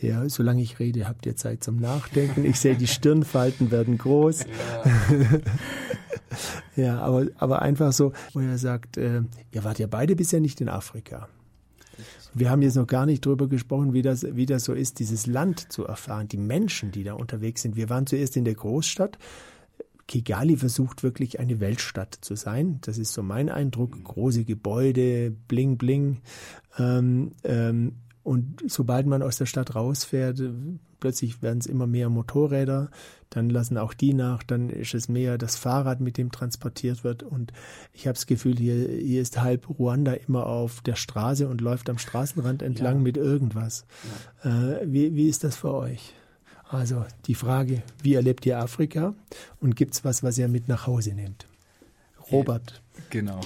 [0.00, 2.44] Ja, solange ich rede, habt ihr Zeit zum Nachdenken.
[2.44, 4.44] Ich sehe, die Stirnfalten werden groß.
[4.44, 5.22] Ja,
[6.82, 10.60] ja aber, aber einfach so, wo er sagt, äh, ihr wart ja beide bisher nicht
[10.60, 11.28] in Afrika.
[12.34, 15.26] Wir haben jetzt noch gar nicht drüber gesprochen, wie das, wie das so ist, dieses
[15.26, 17.76] Land zu erfahren, die Menschen, die da unterwegs sind.
[17.76, 19.18] Wir waren zuerst in der Großstadt.
[20.08, 22.78] Kigali versucht wirklich eine Weltstadt zu sein.
[22.82, 24.02] Das ist so mein Eindruck.
[24.02, 26.18] Große Gebäude, bling, bling.
[26.78, 27.92] Ähm, ähm,
[28.22, 30.40] und sobald man aus der Stadt rausfährt,
[31.00, 32.90] plötzlich werden es immer mehr Motorräder,
[33.30, 37.24] dann lassen auch die nach, dann ist es mehr das Fahrrad, mit dem transportiert wird.
[37.24, 37.52] Und
[37.92, 41.90] ich habe das Gefühl, hier, hier ist halb Ruanda immer auf der Straße und läuft
[41.90, 43.02] am Straßenrand entlang ja.
[43.02, 43.84] mit irgendwas.
[44.44, 44.74] Ja.
[44.74, 46.14] Äh, wie, wie ist das für euch?
[46.68, 49.14] Also die Frage, wie erlebt ihr Afrika
[49.60, 51.46] und gibt es was, was ihr mit nach Hause nehmt?
[52.30, 52.80] Robert.
[53.10, 53.40] Genau.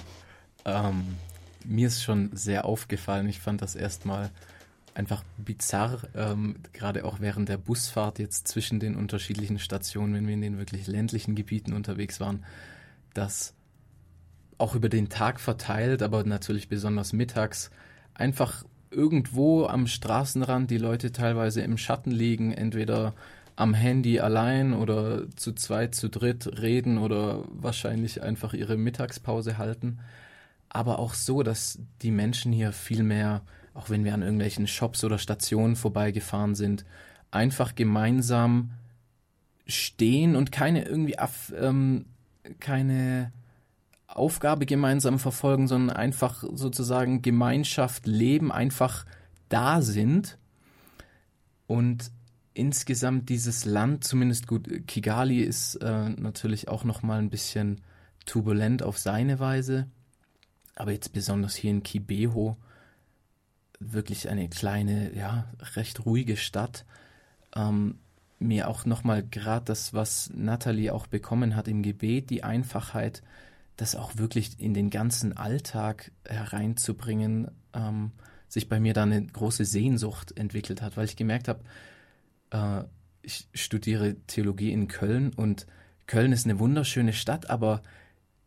[0.65, 1.17] Ähm,
[1.65, 4.31] mir ist schon sehr aufgefallen, ich fand das erstmal
[4.97, 10.35] einfach bizarr, ähm, gerade auch während der Busfahrt jetzt zwischen den unterschiedlichen Stationen, wenn wir
[10.35, 12.45] in den wirklich ländlichen Gebieten unterwegs waren,
[13.13, 13.53] dass
[14.57, 17.71] auch über den Tag verteilt, aber natürlich besonders mittags,
[18.15, 23.15] einfach irgendwo am Straßenrand die Leute teilweise im Schatten liegen, entweder
[23.55, 29.99] am Handy allein oder zu zweit, zu dritt reden oder wahrscheinlich einfach ihre Mittagspause halten.
[30.71, 33.43] Aber auch so, dass die Menschen hier viel mehr
[33.77, 36.85] auch wenn wir an irgendwelchen Shops oder Stationen vorbeigefahren sind,
[37.31, 38.71] einfach gemeinsam
[39.67, 42.07] stehen und keine irgendwie auf, ähm,
[42.59, 43.33] keine
[44.07, 49.05] Aufgabe gemeinsam verfolgen, sondern einfach sozusagen Gemeinschaft leben, einfach
[49.49, 50.39] da sind
[51.67, 52.11] und
[52.55, 57.83] insgesamt dieses Land, zumindest gut, Kigali ist äh, natürlich auch noch mal ein bisschen
[58.25, 59.87] turbulent auf seine Weise,
[60.77, 62.57] aber jetzt besonders hier in Kibeho
[63.79, 66.85] wirklich eine kleine, ja, recht ruhige Stadt.
[67.55, 67.99] Ähm,
[68.39, 73.23] mir auch nochmal gerade das, was Natalie auch bekommen hat im Gebet, die Einfachheit,
[73.77, 78.13] das auch wirklich in den ganzen Alltag hereinzubringen, ähm,
[78.49, 81.61] sich bei mir da eine große Sehnsucht entwickelt hat, weil ich gemerkt habe,
[82.51, 82.85] äh,
[83.23, 85.67] ich studiere Theologie in Köln und
[86.07, 87.83] Köln ist eine wunderschöne Stadt, aber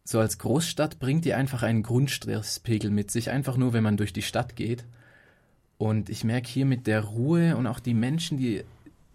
[0.03, 4.13] so als Großstadt bringt die einfach einen Grundstresspegel mit sich, einfach nur, wenn man durch
[4.13, 4.85] die Stadt geht.
[5.79, 8.63] Und ich merke hier mit der Ruhe und auch die Menschen, die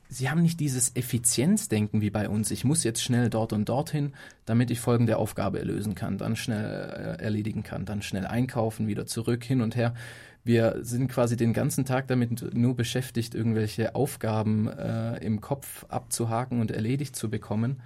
[0.09, 2.51] sie haben nicht dieses Effizienzdenken wie bei uns.
[2.51, 4.15] Ich muss jetzt schnell dort und dorthin,
[4.47, 9.07] damit ich folgende Aufgabe lösen kann, dann schnell äh, erledigen kann, dann schnell einkaufen, wieder
[9.07, 9.95] zurück, hin und her.
[10.43, 16.61] Wir sind quasi den ganzen Tag damit nur beschäftigt, irgendwelche Aufgaben äh, im Kopf abzuhaken
[16.61, 17.83] und erledigt zu bekommen.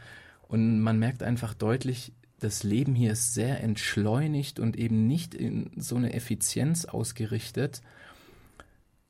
[0.47, 5.71] Und man merkt einfach deutlich, das Leben hier ist sehr entschleunigt und eben nicht in
[5.77, 7.83] so eine Effizienz ausgerichtet,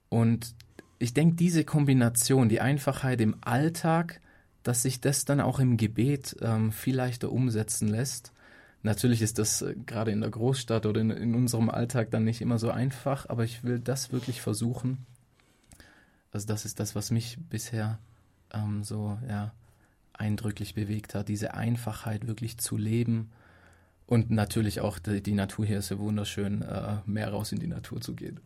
[0.08, 0.54] und
[0.98, 4.20] ich denke, diese Kombination, die Einfachheit im Alltag,
[4.62, 8.32] dass sich das dann auch im Gebet ähm, viel leichter umsetzen lässt.
[8.82, 12.40] Natürlich ist das äh, gerade in der Großstadt oder in, in, unserem Alltag dann nicht
[12.40, 15.06] immer so einfach, aber ich will das wirklich versuchen.
[16.32, 17.98] Also das ist das, was mich bisher
[18.52, 19.52] ähm, so ja,
[20.12, 23.30] eindrücklich bewegt hat, diese Einfachheit wirklich zu leben.
[24.06, 27.66] Und natürlich auch die, die Natur hier ist ja wunderschön, äh, mehr raus in die
[27.66, 28.40] Natur zu gehen.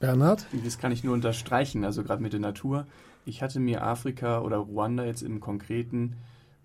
[0.00, 0.46] Bernhard?
[0.64, 2.86] Das kann ich nur unterstreichen, also gerade mit der Natur.
[3.24, 6.16] Ich hatte mir Afrika oder Ruanda jetzt im Konkreten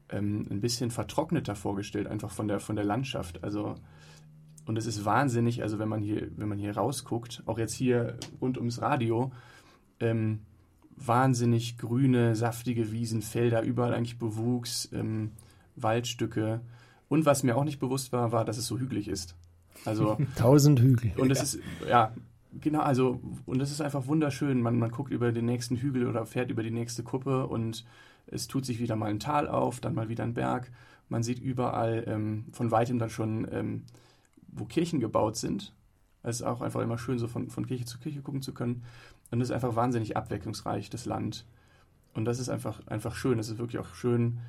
[0.10, 3.44] ähm, ein bisschen vertrockneter vorgestellt, einfach von der, von der Landschaft.
[3.44, 3.76] Also,
[4.66, 8.18] und es ist wahnsinnig, also wenn man hier, wenn man hier rausguckt, auch jetzt hier
[8.40, 9.32] rund ums Radio,
[10.00, 10.42] ähm,
[10.96, 15.32] wahnsinnig grüne, saftige Wiesen, Felder, überall eigentlich Bewuchs, ähm,
[15.76, 16.62] Waldstücke.
[17.10, 19.36] Und was mir auch nicht bewusst war, war, dass es so hügelig ist.
[19.86, 21.12] Also tausend Hügel.
[21.18, 22.14] Und es ist ja
[22.60, 24.62] Genau, also, und das ist einfach wunderschön.
[24.62, 27.86] Man, man guckt über den nächsten Hügel oder fährt über die nächste Kuppe und
[28.28, 30.72] es tut sich wieder mal ein Tal auf, dann mal wieder ein Berg.
[31.10, 33.84] Man sieht überall ähm, von weitem dann schon, ähm,
[34.48, 35.74] wo Kirchen gebaut sind.
[36.22, 38.84] Es ist auch einfach immer schön, so von, von Kirche zu Kirche gucken zu können.
[39.32, 41.46] Und es ist einfach wahnsinnig abwechslungsreich, das Land.
[42.14, 43.40] Und das ist einfach, einfach schön.
[43.40, 44.40] Es ist wirklich auch schön.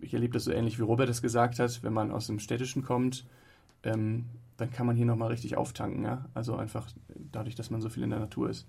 [0.00, 2.82] Ich erlebe das so ähnlich, wie Robert es gesagt hat, wenn man aus dem Städtischen
[2.82, 3.24] kommt.
[3.84, 4.26] Ähm,
[4.62, 6.04] dann kann man hier nochmal richtig auftanken.
[6.04, 6.26] Ja?
[6.34, 6.88] Also einfach
[7.32, 8.68] dadurch, dass man so viel in der Natur ist.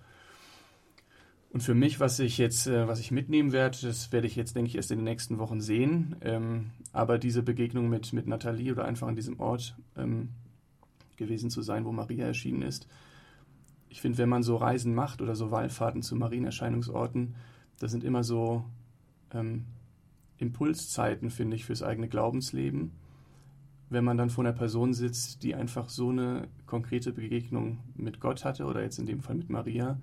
[1.52, 4.56] Und für mich, was ich jetzt, äh, was ich mitnehmen werde, das werde ich jetzt,
[4.56, 6.16] denke ich, erst in den nächsten Wochen sehen.
[6.22, 10.30] Ähm, aber diese Begegnung mit, mit Nathalie oder einfach an diesem Ort ähm,
[11.16, 12.88] gewesen zu sein, wo Maria erschienen ist.
[13.90, 17.36] Ich finde, wenn man so Reisen macht oder so Wallfahrten zu Marienerscheinungsorten,
[17.80, 18.66] das sind immer so
[19.32, 19.66] ähm,
[20.40, 22.94] Impulszeiten, finde ich, fürs eigene Glaubensleben.
[23.94, 28.44] Wenn man dann vor einer Person sitzt, die einfach so eine konkrete Begegnung mit Gott
[28.44, 30.00] hatte oder jetzt in dem Fall mit Maria,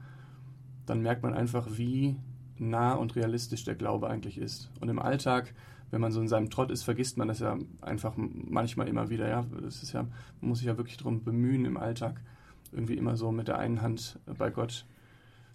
[0.86, 2.14] dann merkt man einfach, wie
[2.56, 4.70] nah und realistisch der Glaube eigentlich ist.
[4.80, 5.54] Und im Alltag,
[5.90, 9.28] wenn man so in seinem Trott ist, vergisst man das ja einfach manchmal immer wieder.
[9.28, 10.04] Ja, das ist ja,
[10.40, 12.20] man muss sich ja wirklich darum bemühen, im Alltag
[12.70, 14.86] irgendwie immer so mit der einen Hand bei Gott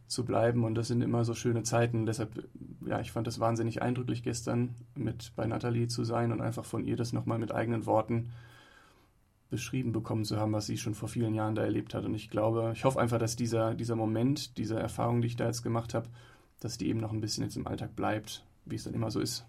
[0.08, 0.64] zu bleiben.
[0.64, 2.06] Und das sind immer so schöne Zeiten.
[2.06, 2.48] Deshalb,
[2.86, 6.86] ja, ich fand das wahnsinnig eindrücklich gestern mit bei Nathalie zu sein und einfach von
[6.86, 8.32] ihr das nochmal mit eigenen Worten
[9.50, 12.06] beschrieben bekommen zu haben, was sie schon vor vielen Jahren da erlebt hat.
[12.06, 15.46] Und ich glaube, ich hoffe einfach, dass dieser, dieser Moment, diese Erfahrung, die ich da
[15.46, 16.10] jetzt gemacht habe,
[16.60, 19.20] dass die eben noch ein bisschen jetzt im Alltag bleibt, wie es dann immer so
[19.20, 19.46] ist.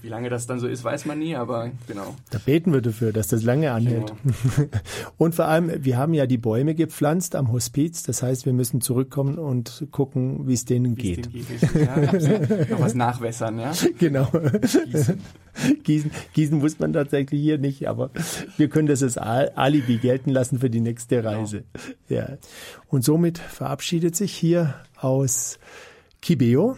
[0.00, 2.16] Wie lange das dann so ist, weiß man nie, aber genau.
[2.30, 4.12] Da beten wir dafür, dass das lange anhält.
[4.22, 4.68] Genau.
[5.16, 8.02] Und vor allem, wir haben ja die Bäume gepflanzt am Hospiz.
[8.02, 11.28] Das heißt, wir müssen zurückkommen und gucken, wie es denen geht.
[11.32, 12.50] Es denen geht.
[12.50, 13.72] Ja, noch was nachwässern, ja?
[13.98, 14.30] Genau.
[14.90, 15.20] Gießen.
[15.82, 16.10] Gießen.
[16.32, 18.10] Gießen muss man tatsächlich hier nicht, aber
[18.56, 21.30] wir können das als Alibi gelten lassen für die nächste genau.
[21.30, 21.64] Reise.
[22.08, 22.20] Genau.
[22.20, 22.36] Ja.
[22.88, 25.58] Und somit verabschiedet sich hier aus
[26.22, 26.76] Kibeo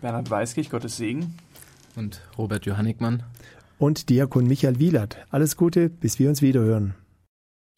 [0.00, 1.34] Bernhard Weiskich, Gottes Segen
[1.98, 3.24] und Robert Johannigmann
[3.78, 5.18] und Diakon Michael Wielert.
[5.30, 6.94] Alles Gute, bis wir uns wiederhören.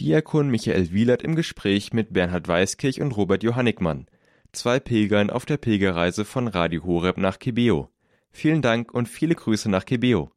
[0.00, 4.06] Diakon Michael Wielert im Gespräch mit Bernhard Weiskirch und Robert Johannigmann,
[4.52, 7.88] zwei Pilgern auf der Pilgerreise von Radio Horeb nach Kibeo.
[8.30, 10.30] Vielen Dank und viele Grüße nach Kibeo.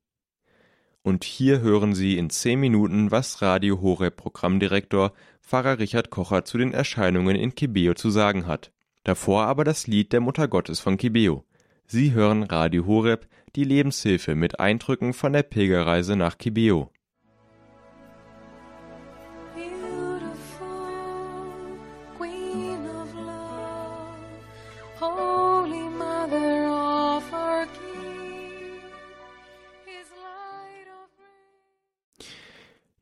[1.04, 6.58] Und hier hören Sie in zehn Minuten, was Radio Horeb Programmdirektor Pfarrer Richard Kocher zu
[6.58, 8.72] den Erscheinungen in Kibeo zu sagen hat.
[9.04, 11.44] Davor aber das Lied der Mutter Gottes von Kibeo.
[11.86, 16.90] Sie hören Radio Horeb, die Lebenshilfe mit Eindrücken von der Pilgerreise nach Kibeo.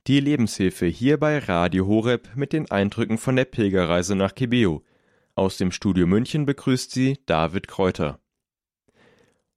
[0.07, 4.83] Die Lebenshilfe hier bei Radio Horeb mit den Eindrücken von der Pilgerreise nach Kibeo.
[5.35, 8.20] Aus dem Studio München begrüßt sie David Kräuter.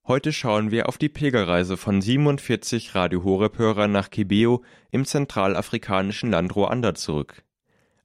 [0.06, 6.54] Heute schauen wir auf die Pilgerreise von 47 Radio Horeb-Hörern nach Kibeo im zentralafrikanischen Land
[6.54, 7.42] Ruanda zurück.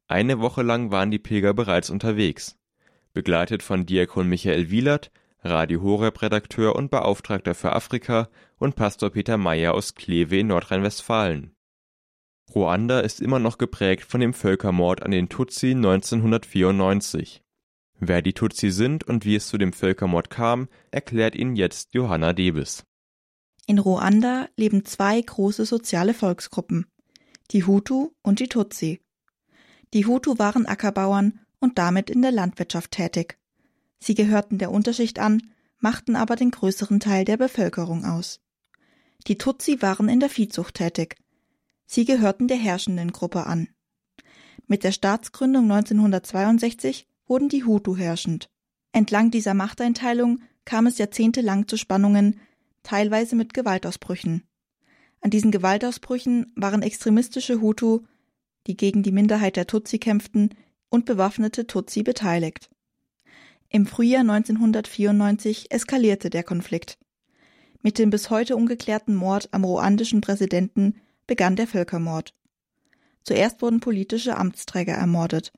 [0.07, 2.57] Eine Woche lang waren die Pilger bereits unterwegs.
[3.11, 5.11] Begleitet von Diakon Michael Wielert,
[5.43, 11.53] Radio Horeb-Redakteur und Beauftragter für Afrika und Pastor Peter Meyer aus Kleve in Nordrhein-Westfalen.
[12.55, 17.43] Ruanda ist immer noch geprägt von dem Völkermord an den Tutsi 1994.
[17.99, 22.31] Wer die Tutsi sind und wie es zu dem Völkermord kam, erklärt Ihnen jetzt Johanna
[22.31, 22.85] Debes.
[23.67, 26.85] In Ruanda leben zwei große soziale Volksgruppen,
[27.51, 29.01] die Hutu und die Tutsi.
[29.93, 33.37] Die Hutu waren Ackerbauern und damit in der Landwirtschaft tätig.
[33.99, 35.41] Sie gehörten der Unterschicht an,
[35.77, 38.39] machten aber den größeren Teil der Bevölkerung aus.
[39.27, 41.17] Die Tutsi waren in der Viehzucht tätig.
[41.85, 43.67] Sie gehörten der herrschenden Gruppe an.
[44.67, 48.49] Mit der Staatsgründung 1962 wurden die Hutu herrschend.
[48.91, 52.39] Entlang dieser Machteinteilung kam es jahrzehntelang zu Spannungen,
[52.83, 54.43] teilweise mit Gewaltausbrüchen.
[55.21, 58.01] An diesen Gewaltausbrüchen waren extremistische Hutu,
[58.67, 60.55] die gegen die Minderheit der Tutsi kämpften,
[60.89, 62.69] und bewaffnete Tutsi beteiligt.
[63.69, 66.97] Im Frühjahr 1994 eskalierte der Konflikt.
[67.83, 70.95] Mit dem bis heute ungeklärten Mord am ruandischen Präsidenten
[71.27, 72.33] begann der Völkermord.
[73.23, 75.53] Zuerst wurden politische Amtsträger ermordet,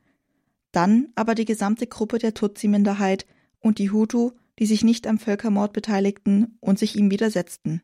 [0.72, 3.26] dann aber die gesamte Gruppe der Tutsi-Minderheit
[3.60, 7.82] und die Hutu, die sich nicht am Völkermord beteiligten und sich ihm widersetzten.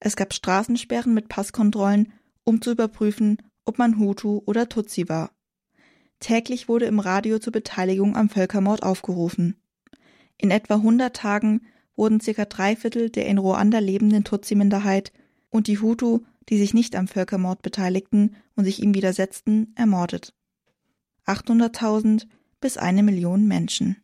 [0.00, 2.12] Es gab Straßensperren mit Passkontrollen,
[2.44, 5.30] um zu überprüfen, ob man Hutu oder Tutsi war.
[6.20, 9.56] Täglich wurde im Radio zur Beteiligung am Völkermord aufgerufen.
[10.36, 11.62] In etwa 100 Tagen
[11.96, 15.12] wurden circa drei Viertel der in Ruanda lebenden Tutsi-Minderheit
[15.50, 20.34] und die Hutu, die sich nicht am Völkermord beteiligten und sich ihm widersetzten, ermordet.
[21.28, 22.26] 800.000
[22.60, 24.02] bis eine Million Menschen.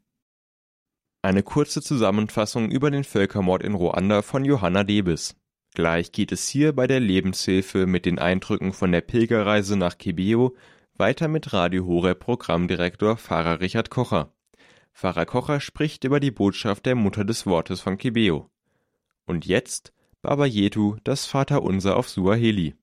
[1.22, 5.34] Eine kurze Zusammenfassung über den Völkermord in Ruanda von Johanna Debes.
[5.72, 10.54] Gleich geht es hier bei der Lebenshilfe mit den Eindrücken von der Pilgerreise nach Kibio
[10.96, 14.32] weiter mit Radio Horeb Programmdirektor Pfarrer Richard Kocher.
[14.92, 18.50] Pfarrer Kocher spricht über die Botschaft der Mutter des Wortes von Kibeo.
[19.26, 22.74] Und jetzt Baba Yetu, das Vaterunser auf Suaheli.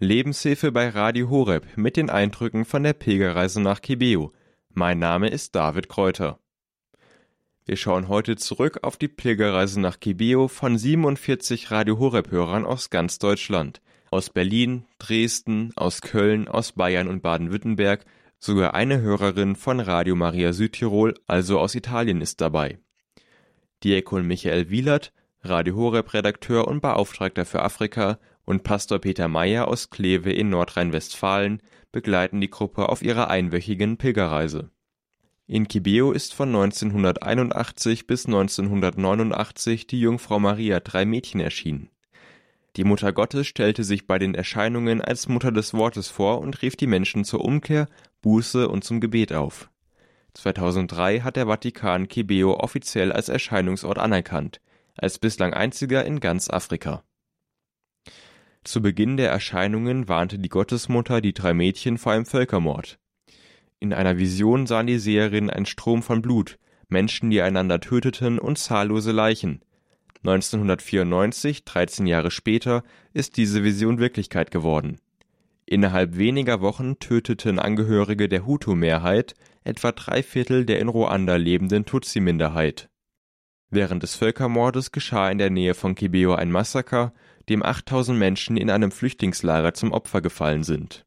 [0.00, 4.32] Lebenshilfe bei Radio Horeb mit den Eindrücken von der Pilgerreise nach Kibeo.
[4.70, 6.40] Mein Name ist David Kräuter.
[7.64, 12.90] Wir schauen heute zurück auf die Pilgerreise nach Kibeo von 47 Radio Horeb Hörern aus
[12.90, 13.80] ganz Deutschland.
[14.10, 18.04] Aus Berlin, Dresden, aus Köln, aus Bayern und Baden-Württemberg,
[18.40, 22.80] sogar eine Hörerin von Radio Maria Südtirol, also aus Italien, ist dabei.
[23.84, 29.90] Diakon Michael Wielert, Radio Horeb Redakteur und Beauftragter für Afrika und Pastor Peter Meyer aus
[29.90, 31.60] Kleve in Nordrhein-Westfalen
[31.92, 34.70] begleiten die Gruppe auf ihrer einwöchigen Pilgerreise.
[35.46, 41.90] In Kibeo ist von 1981 bis 1989 die Jungfrau Maria drei Mädchen erschienen.
[42.76, 46.76] Die Mutter Gottes stellte sich bei den Erscheinungen als Mutter des Wortes vor und rief
[46.76, 47.88] die Menschen zur Umkehr,
[48.22, 49.70] Buße und zum Gebet auf.
[50.32, 54.60] 2003 hat der Vatikan Kibeo offiziell als Erscheinungsort anerkannt,
[54.96, 57.04] als bislang einziger in ganz Afrika.
[58.64, 62.98] Zu Beginn der Erscheinungen warnte die Gottesmutter die drei Mädchen vor einem Völkermord.
[63.78, 68.58] In einer Vision sahen die Seherinnen einen Strom von Blut, Menschen, die einander töteten und
[68.58, 69.60] zahllose Leichen.
[70.22, 74.96] 1994, 13 Jahre später, ist diese Vision Wirklichkeit geworden.
[75.66, 82.88] Innerhalb weniger Wochen töteten Angehörige der Hutu-Mehrheit etwa drei Viertel der in Ruanda lebenden Tutsi-Minderheit.
[83.74, 87.12] Während des Völkermordes geschah in der Nähe von Kibeo ein Massaker,
[87.48, 91.04] dem 8000 Menschen in einem Flüchtlingslager zum Opfer gefallen sind.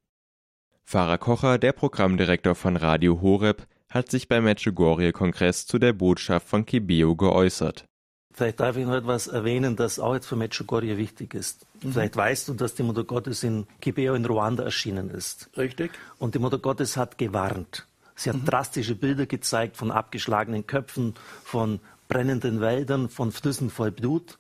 [0.86, 6.66] Pfarrer Kocher, der Programmdirektor von Radio Horeb, hat sich beim Medjugorje-Kongress zu der Botschaft von
[6.66, 7.86] Kibeo geäußert.
[8.34, 11.66] Vielleicht darf ich noch etwas erwähnen, das auch jetzt für Medjugorje wichtig ist.
[11.82, 11.94] Mhm.
[11.94, 15.50] Vielleicht weißt du, dass die Mutter Gottes in Kibeo in Ruanda erschienen ist.
[15.56, 15.92] Richtig.
[16.20, 17.88] Und die Mutter Gottes hat gewarnt.
[18.18, 18.46] Sie hat mhm.
[18.46, 21.14] drastische Bilder gezeigt von abgeschlagenen Köpfen,
[21.46, 24.38] von brennenden Wäldern, von Flüssen voll Blut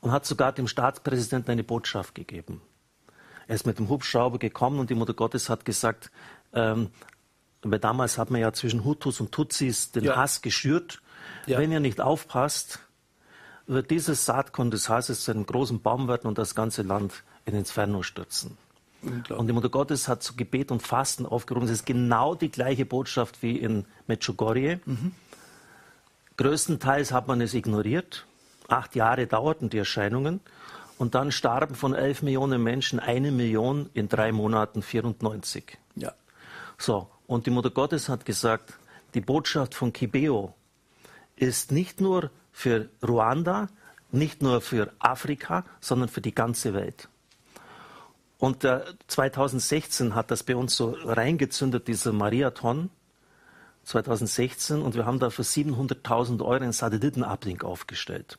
[0.00, 2.60] und hat sogar dem Staatspräsidenten eine Botschaft gegeben.
[3.46, 6.10] Er ist mit dem Hubschrauber gekommen und die Mutter Gottes hat gesagt,
[6.52, 6.90] ähm,
[7.62, 10.16] weil damals hat man ja zwischen Hutus und Tutsis den ja.
[10.16, 11.00] Hass geschürt.
[11.46, 11.58] Ja.
[11.58, 12.80] Wenn ihr nicht aufpasst,
[13.66, 17.54] wird dieses Saatkorn des Hasses zu einem großen Baum werden und das ganze Land in
[17.54, 18.56] Inferno stürzen.
[19.02, 21.68] Und die Mutter Gottes hat zu Gebet und Fasten aufgerufen.
[21.68, 24.80] Das ist genau die gleiche Botschaft wie in Medjugorje.
[24.84, 25.12] Mhm.
[26.36, 28.26] Größtenteils hat man es ignoriert.
[28.68, 30.40] Acht Jahre dauerten die Erscheinungen.
[30.98, 35.78] Und dann starben von elf Millionen Menschen eine Million in drei Monaten 94.
[35.94, 36.12] Ja.
[36.78, 38.74] So, und die Mutter Gottes hat gesagt,
[39.14, 40.54] die Botschaft von Kibeo
[41.36, 43.68] ist nicht nur für Ruanda,
[44.10, 47.08] nicht nur für Afrika, sondern für die ganze Welt.
[48.38, 52.90] Und äh, 2016 hat das bei uns so reingezündet, dieser Mariathon.
[53.86, 58.36] 2016 und wir haben da für 700.000 Euro einen Satellitenablink aufgestellt,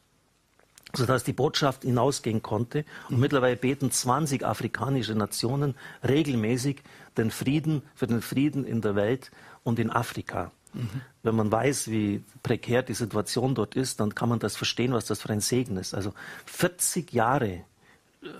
[0.93, 2.83] sodass die Botschaft hinausgehen konnte.
[3.09, 3.21] Und mhm.
[3.21, 5.75] mittlerweile beten 20 afrikanische Nationen
[6.07, 6.83] regelmäßig
[7.17, 9.31] den Frieden, für den Frieden in der Welt
[9.63, 10.51] und in Afrika.
[10.73, 11.01] Mhm.
[11.23, 15.05] Wenn man weiß, wie prekär die Situation dort ist, dann kann man das verstehen, was
[15.05, 15.93] das für ein Segen ist.
[15.93, 16.13] Also
[16.45, 17.63] 40 Jahre äh,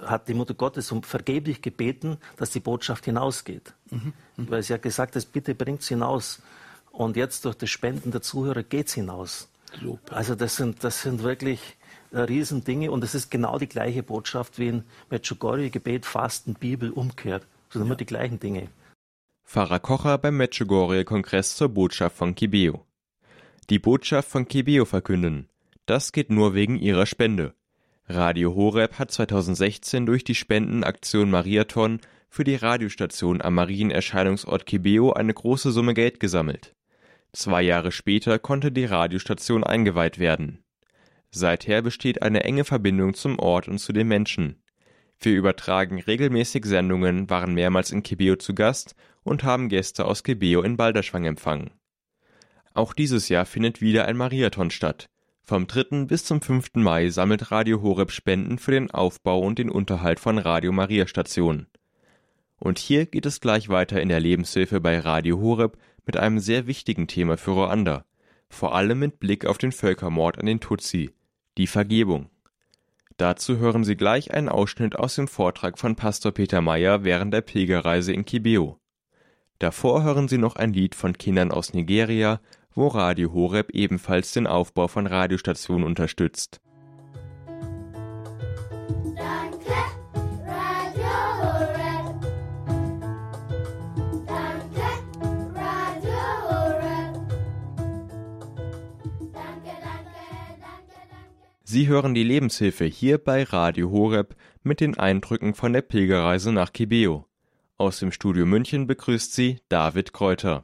[0.05, 3.73] hat die Mutter Gottes um vergeblich gebeten, dass die Botschaft hinausgeht.
[3.91, 4.11] Mhm.
[4.35, 4.51] Mhm.
[4.51, 6.41] Weil sie hat gesagt hat, bitte bringt es hinaus.
[6.97, 9.49] Und jetzt durch das Spenden der Zuhörer geht es hinaus.
[9.81, 9.99] Lob.
[10.11, 11.77] Also das sind, das sind wirklich
[12.09, 16.89] äh, Riesendinge und es ist genau die gleiche Botschaft wie in Medjugorje, Gebet, Fasten, Bibel,
[16.89, 17.37] Umkehr.
[17.37, 17.85] Das sind ja.
[17.85, 18.69] immer die gleichen Dinge.
[19.45, 22.83] Pfarrer Kocher beim Medjugorje-Kongress zur Botschaft von Kibeo.
[23.69, 25.49] Die Botschaft von Kibeo verkünden.
[25.85, 27.53] Das geht nur wegen ihrer Spende.
[28.07, 35.35] Radio Horeb hat 2016 durch die Spendenaktion Mariathon für die Radiostation am Marienerscheinungsort Kibeo eine
[35.35, 36.73] große Summe Geld gesammelt.
[37.37, 40.63] Zwei Jahre später konnte die Radiostation eingeweiht werden.
[41.29, 44.63] Seither besteht eine enge Verbindung zum Ort und zu den Menschen.
[45.19, 50.63] Wir übertragen regelmäßig Sendungen, waren mehrmals in Kibeo zu Gast und haben Gäste aus Kibeo
[50.63, 51.69] in Balderschwang empfangen.
[52.73, 55.05] Auch dieses Jahr findet wieder ein Mariathon statt.
[55.43, 56.05] Vom 3.
[56.05, 56.73] bis zum 5.
[56.73, 61.67] Mai sammelt Radio Horeb Spenden für den Aufbau und den Unterhalt von Radio Maria Stationen.
[62.59, 65.77] Und hier geht es gleich weiter in der Lebenshilfe bei Radio Horeb
[66.07, 68.05] mit einem sehr wichtigen Thema für Ruanda,
[68.49, 71.11] vor allem mit Blick auf den Völkermord an den Tutsi,
[71.57, 72.29] die Vergebung.
[73.17, 77.41] Dazu hören Sie gleich einen Ausschnitt aus dem Vortrag von Pastor Peter Meyer während der
[77.41, 78.79] Pilgerreise in Kibeo.
[79.59, 82.39] Davor hören Sie noch ein Lied von Kindern aus Nigeria,
[82.73, 86.61] wo Radio Horeb ebenfalls den Aufbau von Radiostationen unterstützt.
[101.69, 106.71] Sie hören die Lebenshilfe hier bei Radio Horeb mit den Eindrücken von der Pilgerreise nach
[106.71, 107.25] Kibeo.
[107.75, 110.63] Aus dem Studio München begrüßt Sie David Kräuter.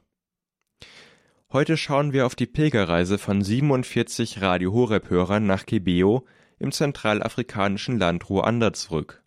[1.51, 6.25] Heute schauen wir auf die Pilgerreise von 47 Radio Horeb-Hörern nach Kibeo
[6.57, 9.25] im zentralafrikanischen Land Ruanda zurück.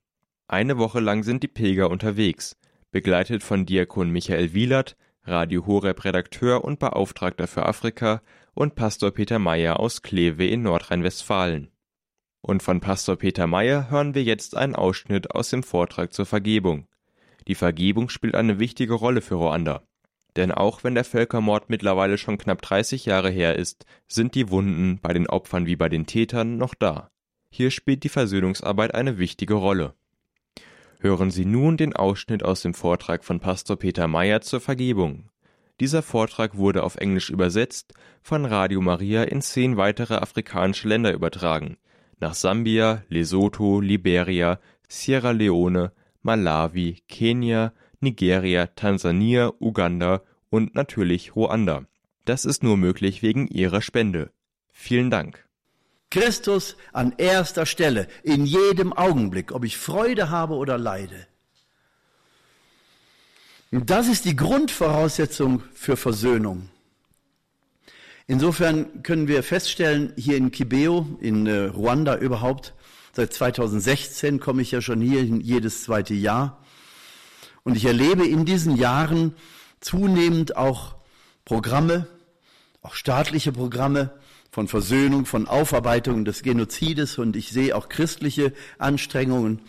[0.49, 2.57] Eine Woche lang sind die Pilger unterwegs,
[2.91, 8.23] begleitet von Diakon Michael Wielert, Radio Horeb Redakteur und Beauftragter für Afrika
[8.57, 11.69] und Pastor Peter Meyer aus Kleve in Nordrhein-Westfalen.
[12.41, 16.89] Und von Pastor Peter Meyer hören wir jetzt einen Ausschnitt aus dem Vortrag zur Vergebung.
[17.49, 19.83] Die Vergebung spielt eine wichtige Rolle für Ruanda.
[20.37, 25.01] Denn auch wenn der Völkermord mittlerweile schon knapp 30 Jahre her ist, sind die Wunden
[25.03, 27.11] bei den Opfern wie bei den Tätern noch da.
[27.51, 29.95] Hier spielt die Versöhnungsarbeit eine wichtige Rolle.
[31.01, 35.29] Hören Sie nun den Ausschnitt aus dem Vortrag von Pastor Peter Meyer zur Vergebung.
[35.81, 41.77] Dieser Vortrag wurde auf Englisch übersetzt, von Radio Maria in zehn weitere afrikanische Länder übertragen,
[42.19, 44.59] nach Sambia, Lesotho, Liberia,
[44.89, 51.85] Sierra Leone, Malawi, Kenia, Nigeria, Tansania, Uganda und natürlich Ruanda.
[52.25, 54.31] Das ist nur möglich wegen Ihrer Spende.
[54.73, 55.47] Vielen Dank.
[56.11, 61.27] Christus an erster Stelle, in jedem Augenblick, ob ich Freude habe oder leide.
[63.77, 66.71] Und das ist die Grundvoraussetzung für Versöhnung.
[68.27, 72.73] Insofern können wir feststellen, hier in Kibeo, in äh, Ruanda überhaupt,
[73.13, 76.65] seit 2016 komme ich ja schon hier jedes zweite Jahr.
[77.65, 79.35] Und ich erlebe in diesen Jahren
[79.81, 80.95] zunehmend auch
[81.45, 82.07] Programme,
[82.81, 84.11] auch staatliche Programme,
[84.51, 89.61] von Versöhnung, von Aufarbeitung des Genozides und ich sehe auch christliche Anstrengungen,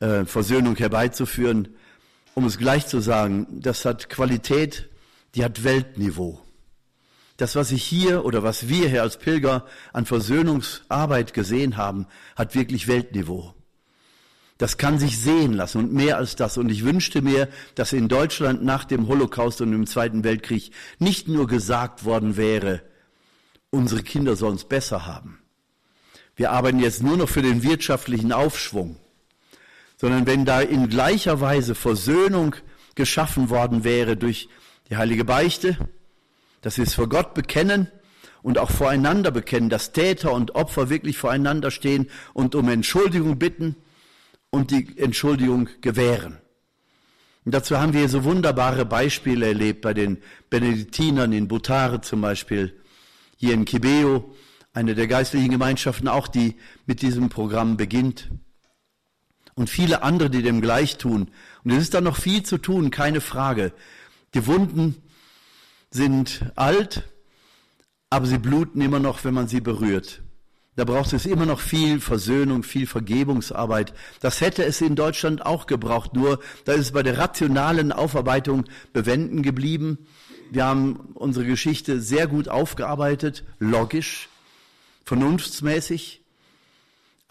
[0.00, 1.68] äh, Versöhnung herbeizuführen.
[2.34, 4.88] Um es gleich zu sagen, das hat Qualität,
[5.34, 6.40] die hat Weltniveau.
[7.36, 12.06] Das, was ich hier oder was wir hier als Pilger an Versöhnungsarbeit gesehen haben,
[12.36, 13.54] hat wirklich Weltniveau.
[14.58, 16.58] Das kann sich sehen lassen und mehr als das.
[16.58, 21.28] Und ich wünschte mir, dass in Deutschland nach dem Holocaust und im Zweiten Weltkrieg nicht
[21.28, 22.82] nur gesagt worden wäre,
[23.70, 25.38] unsere Kinder sollen es besser haben.
[26.36, 28.96] Wir arbeiten jetzt nur noch für den wirtschaftlichen Aufschwung,
[30.00, 32.56] sondern wenn da in gleicher Weise Versöhnung
[32.94, 34.48] geschaffen worden wäre durch
[34.88, 35.76] die heilige Beichte,
[36.62, 37.86] dass wir es vor Gott bekennen
[38.40, 43.76] und auch voreinander bekennen, dass Täter und Opfer wirklich voreinander stehen und um Entschuldigung bitten
[44.48, 46.38] und die Entschuldigung gewähren.
[47.44, 50.16] Und dazu haben wir so wunderbare Beispiele erlebt bei den
[50.48, 52.74] Benediktinern in Butare zum Beispiel,
[53.36, 54.34] hier in Kibeo,
[54.72, 58.30] eine der geistlichen Gemeinschaften auch, die mit diesem Programm beginnt.
[59.60, 61.28] Und viele andere, die dem gleich tun.
[61.64, 63.74] Und es ist da noch viel zu tun, keine Frage.
[64.32, 64.96] Die Wunden
[65.90, 67.02] sind alt,
[68.08, 70.22] aber sie bluten immer noch, wenn man sie berührt.
[70.76, 73.92] Da braucht es immer noch viel Versöhnung, viel Vergebungsarbeit.
[74.20, 78.64] Das hätte es in Deutschland auch gebraucht, nur da ist es bei der rationalen Aufarbeitung
[78.94, 79.98] bewenden geblieben.
[80.50, 84.30] Wir haben unsere Geschichte sehr gut aufgearbeitet, logisch,
[85.04, 86.19] vernunftsmäßig.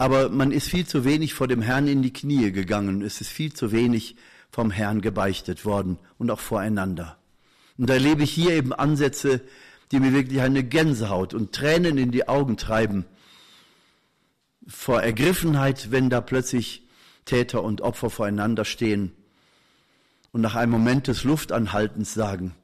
[0.00, 3.02] Aber man ist viel zu wenig vor dem Herrn in die Knie gegangen.
[3.02, 4.16] Es ist viel zu wenig
[4.50, 7.18] vom Herrn gebeichtet worden und auch voreinander.
[7.76, 9.42] Und da erlebe ich hier eben Ansätze,
[9.92, 13.04] die mir wirklich eine Gänsehaut und Tränen in die Augen treiben.
[14.66, 16.88] Vor Ergriffenheit, wenn da plötzlich
[17.26, 19.12] Täter und Opfer voreinander stehen
[20.32, 22.54] und nach einem Moment des Luftanhaltens sagen,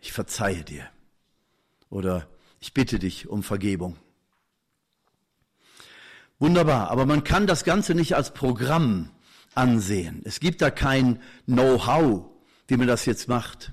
[0.00, 0.88] ich verzeihe dir
[1.90, 2.26] oder
[2.60, 3.98] ich bitte dich um Vergebung.
[6.38, 9.10] Wunderbar, aber man kann das Ganze nicht als Programm
[9.54, 10.20] ansehen.
[10.24, 12.24] Es gibt da kein Know-how,
[12.68, 13.72] wie man das jetzt macht.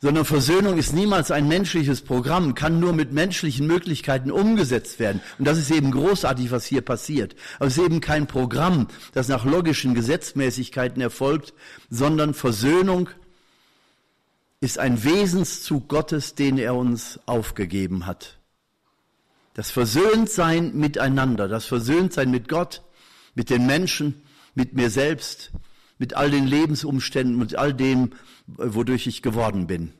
[0.00, 5.22] Sondern Versöhnung ist niemals ein menschliches Programm, kann nur mit menschlichen Möglichkeiten umgesetzt werden.
[5.38, 7.34] Und das ist eben großartig, was hier passiert.
[7.56, 11.54] Aber es ist eben kein Programm, das nach logischen Gesetzmäßigkeiten erfolgt,
[11.88, 13.08] sondern Versöhnung
[14.60, 18.38] ist ein Wesenszug Gottes, den er uns aufgegeben hat.
[19.54, 22.82] Das Versöhntsein miteinander, das Versöhntsein mit Gott,
[23.34, 24.22] mit den Menschen,
[24.54, 25.52] mit mir selbst,
[25.98, 28.12] mit all den Lebensumständen, mit all dem,
[28.46, 29.92] wodurch ich geworden bin.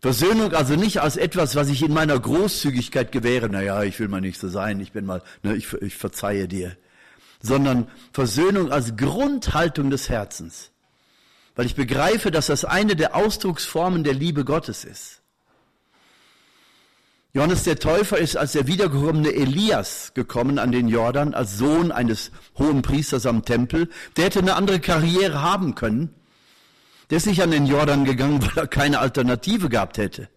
[0.00, 4.20] Versöhnung also nicht als etwas, was ich in meiner Großzügigkeit gewähre, naja, ich will mal
[4.20, 6.76] nicht so sein, ich bin mal, ne, ich, ich verzeihe dir,
[7.40, 10.72] sondern Versöhnung als Grundhaltung des Herzens
[11.54, 15.20] weil ich begreife, dass das eine der Ausdrucksformen der Liebe Gottes ist.
[17.36, 22.30] Johannes der Täufer ist als der wiedergekommene Elias gekommen an den Jordan, als Sohn eines
[22.56, 23.90] hohen Priesters am Tempel.
[24.16, 26.14] Der hätte eine andere Karriere haben können.
[27.10, 30.28] Der ist nicht an den Jordan gegangen, weil er keine Alternative gehabt hätte.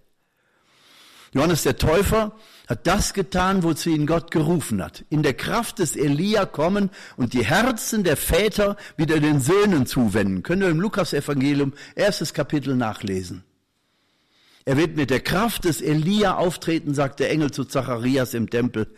[1.34, 2.32] Johannes der Täufer
[2.68, 5.06] hat das getan, wozu ihn Gott gerufen hat.
[5.12, 10.42] In der Kraft des Elia kommen und die Herzen der Väter wieder den Söhnen zuwenden.
[10.42, 13.44] Können wir im Lukas-Evangelium erstes Kapitel nachlesen.
[14.68, 18.94] Er wird mit der Kraft des Elia auftreten, sagt der Engel zu Zacharias im Tempel.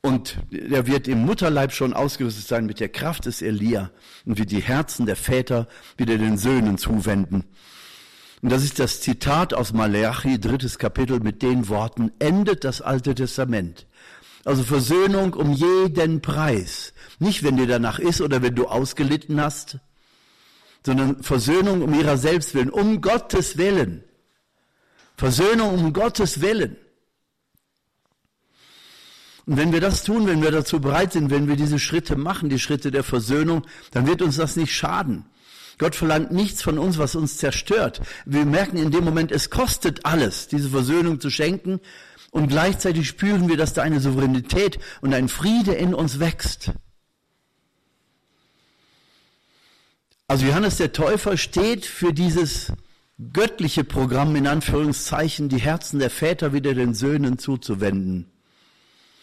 [0.00, 3.90] Und er wird im Mutterleib schon ausgerüstet sein mit der Kraft des Elia
[4.24, 5.66] und wird die Herzen der Väter
[5.96, 7.46] wieder den Söhnen zuwenden.
[8.42, 13.16] Und das ist das Zitat aus Malachi, drittes Kapitel, mit den Worten, endet das Alte
[13.16, 13.88] Testament.
[14.44, 16.94] Also Versöhnung um jeden Preis.
[17.18, 19.78] Nicht, wenn dir danach ist oder wenn du ausgelitten hast,
[20.86, 24.04] sondern Versöhnung um ihrer selbst willen, um Gottes Willen.
[25.20, 26.78] Versöhnung um Gottes Willen.
[29.44, 32.48] Und wenn wir das tun, wenn wir dazu bereit sind, wenn wir diese Schritte machen,
[32.48, 35.26] die Schritte der Versöhnung, dann wird uns das nicht schaden.
[35.76, 38.00] Gott verlangt nichts von uns, was uns zerstört.
[38.24, 41.80] Wir merken in dem Moment, es kostet alles, diese Versöhnung zu schenken.
[42.30, 46.72] Und gleichzeitig spüren wir, dass da eine Souveränität und ein Friede in uns wächst.
[50.28, 52.72] Also Johannes der Täufer steht für dieses
[53.32, 58.30] göttliche Programm in Anführungszeichen, die Herzen der Väter wieder den Söhnen zuzuwenden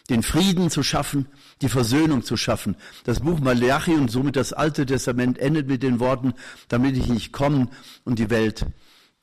[0.09, 1.27] den Frieden zu schaffen,
[1.61, 2.75] die Versöhnung zu schaffen.
[3.03, 6.33] Das Buch Malachi und somit das Alte Testament endet mit den Worten,
[6.69, 7.69] damit ich nicht kommen
[8.05, 8.65] und die Welt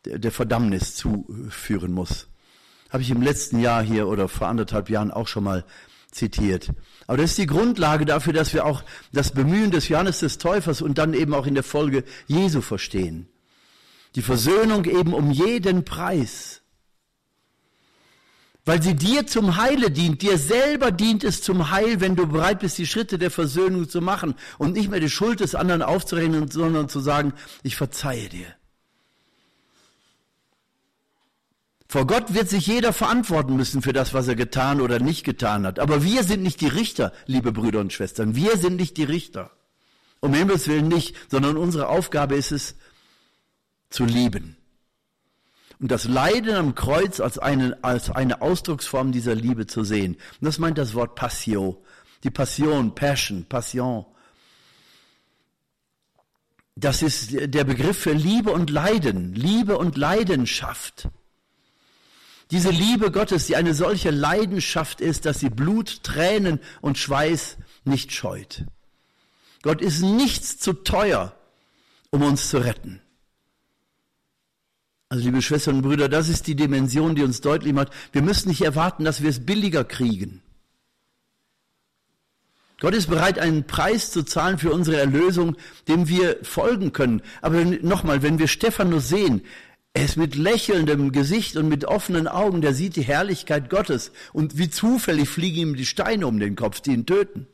[0.04, 2.28] der Verdammnis zuführen muss.
[2.90, 5.64] Habe ich im letzten Jahr hier oder vor anderthalb Jahren auch schon mal
[6.10, 6.70] zitiert.
[7.06, 10.82] Aber das ist die Grundlage dafür, dass wir auch das Bemühen des Johannes des Täufers
[10.82, 13.26] und dann eben auch in der Folge Jesu verstehen.
[14.14, 16.62] Die Versöhnung eben um jeden Preis
[18.64, 20.22] weil sie dir zum Heile dient.
[20.22, 24.00] Dir selber dient es zum Heil, wenn du bereit bist, die Schritte der Versöhnung zu
[24.00, 28.46] machen und nicht mehr die Schuld des anderen aufzurechnen, sondern zu sagen, ich verzeihe dir.
[31.88, 35.64] Vor Gott wird sich jeder verantworten müssen für das, was er getan oder nicht getan
[35.64, 35.78] hat.
[35.78, 38.34] Aber wir sind nicht die Richter, liebe Brüder und Schwestern.
[38.34, 39.52] Wir sind nicht die Richter.
[40.18, 42.76] Um Himmels Willen nicht, sondern unsere Aufgabe ist es,
[43.94, 44.56] zu lieben
[45.84, 50.14] und das Leiden am Kreuz als eine, als eine Ausdrucksform dieser Liebe zu sehen.
[50.14, 51.82] Und das meint das Wort Passio.
[52.22, 54.06] Die Passion, Passion, Passion.
[56.74, 61.08] Das ist der Begriff für Liebe und Leiden, Liebe und Leidenschaft.
[62.50, 68.12] Diese Liebe Gottes, die eine solche Leidenschaft ist, dass sie Blut, Tränen und Schweiß nicht
[68.12, 68.64] scheut.
[69.62, 71.36] Gott ist nichts zu teuer,
[72.10, 73.00] um uns zu retten.
[75.14, 78.48] Also liebe Schwestern und Brüder, das ist die Dimension, die uns deutlich macht, wir müssen
[78.48, 80.42] nicht erwarten, dass wir es billiger kriegen.
[82.80, 85.56] Gott ist bereit, einen Preis zu zahlen für unsere Erlösung,
[85.86, 87.22] dem wir folgen können.
[87.42, 89.42] Aber nochmal, wenn wir Stephanus sehen,
[89.92, 94.10] er ist mit lächelndem Gesicht und mit offenen Augen, der sieht die Herrlichkeit Gottes.
[94.32, 97.46] Und wie zufällig fliegen ihm die Steine um den Kopf, die ihn töten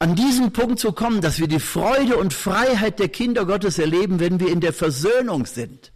[0.00, 4.18] an diesen Punkt zu kommen, dass wir die Freude und Freiheit der Kinder Gottes erleben,
[4.18, 5.92] wenn wir in der Versöhnung sind.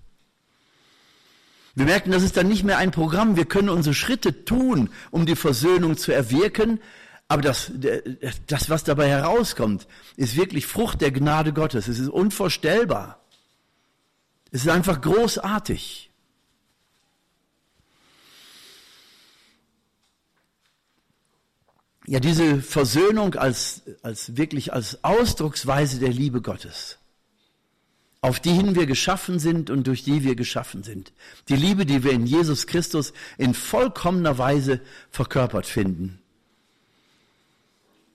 [1.75, 3.37] Wir merken, das ist dann nicht mehr ein Programm.
[3.37, 6.81] Wir können unsere Schritte tun, um die Versöhnung zu erwirken.
[7.29, 7.73] Aber das,
[8.47, 11.89] das, was dabei herauskommt, ist wirklich Frucht der Gnade Gottes.
[11.89, 13.21] Es ist unvorstellbar.
[14.53, 16.11] Es ist einfach großartig.
[22.07, 26.99] Ja diese Versöhnung als, als wirklich als Ausdrucksweise der Liebe Gottes,
[28.21, 31.13] auf die hin wir geschaffen sind und durch die wir geschaffen sind.
[31.49, 34.81] Die Liebe, die wir in Jesus Christus in vollkommener Weise
[35.11, 36.21] verkörpert finden.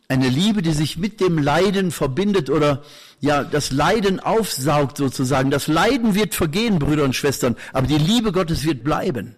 [0.08, 2.84] Eine Liebe, die sich mit dem Leiden verbindet oder
[3.20, 5.52] ja, das Leiden aufsaugt sozusagen.
[5.52, 9.36] Das Leiden wird vergehen, Brüder und Schwestern, aber die Liebe Gottes wird bleiben.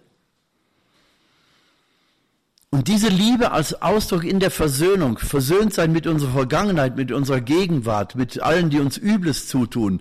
[2.72, 7.42] Und diese Liebe als Ausdruck in der Versöhnung, versöhnt sein mit unserer Vergangenheit, mit unserer
[7.42, 10.00] Gegenwart, mit allen, die uns Übles zutun.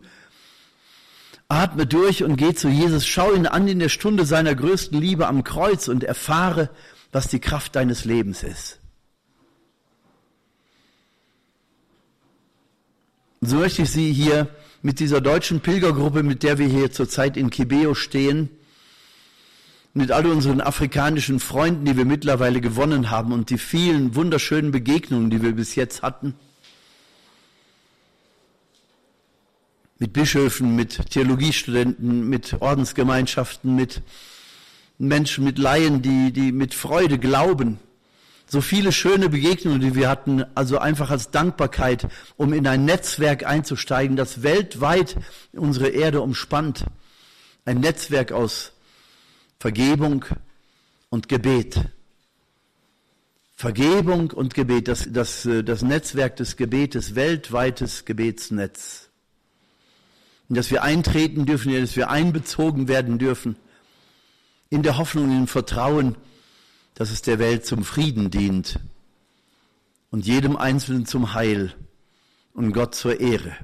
[1.49, 5.27] Atme durch und geh zu Jesus, schau ihn an in der Stunde seiner größten Liebe
[5.27, 6.69] am Kreuz und erfahre,
[7.11, 8.79] was die Kraft deines Lebens ist.
[13.41, 14.47] So möchte ich Sie hier
[14.81, 18.49] mit dieser deutschen Pilgergruppe, mit der wir hier zurzeit in Kibeo stehen,
[19.93, 25.29] mit all unseren afrikanischen Freunden, die wir mittlerweile gewonnen haben und die vielen wunderschönen Begegnungen,
[25.29, 26.35] die wir bis jetzt hatten.
[29.99, 34.01] Mit Bischöfen, mit Theologiestudenten, mit Ordensgemeinschaften, mit
[34.97, 37.79] Menschen, mit Laien, die, die mit Freude glauben.
[38.47, 43.45] So viele schöne Begegnungen, die wir hatten, also einfach als Dankbarkeit, um in ein Netzwerk
[43.45, 45.17] einzusteigen, das weltweit
[45.53, 46.85] unsere Erde umspannt.
[47.65, 48.70] Ein Netzwerk aus
[49.61, 50.25] Vergebung
[51.11, 51.79] und Gebet.
[53.55, 59.11] Vergebung und Gebet, das, das, das Netzwerk des Gebetes, weltweites Gebetsnetz.
[60.49, 63.55] Und dass wir eintreten dürfen, dass wir einbezogen werden dürfen,
[64.71, 66.15] in der Hoffnung und im Vertrauen,
[66.95, 68.79] dass es der Welt zum Frieden dient
[70.09, 71.71] und jedem Einzelnen zum Heil
[72.53, 73.55] und Gott zur Ehre.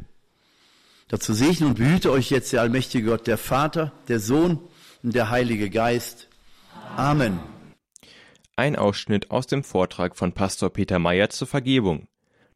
[1.08, 4.60] Dazu segne und behüte euch jetzt der allmächtige Gott, der Vater, der Sohn
[5.04, 6.28] und der Heilige Geist.
[6.96, 7.40] Amen.
[8.56, 12.08] Ein Ausschnitt aus dem Vortrag von Pastor Peter Meyer zur Vergebung.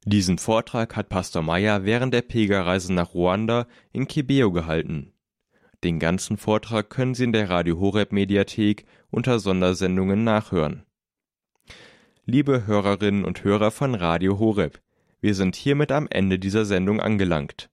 [0.03, 5.13] Diesen Vortrag hat Pastor Meyer während der Pilgerreise nach Ruanda in Kibeo gehalten.
[5.83, 10.85] Den ganzen Vortrag können Sie in der Radio Horeb Mediathek unter Sondersendungen nachhören.
[12.25, 14.79] Liebe Hörerinnen und Hörer von Radio Horeb,
[15.21, 17.70] wir sind hiermit am Ende dieser Sendung angelangt.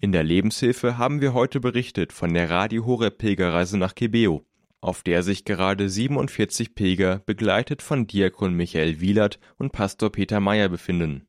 [0.00, 4.44] In der Lebenshilfe haben wir heute berichtet von der Radio Horeb Pilgerreise nach Kibeo
[4.80, 10.68] auf der sich gerade 47 Pilger begleitet von Diakon Michael Wielert und Pastor Peter Meyer
[10.68, 11.26] befinden.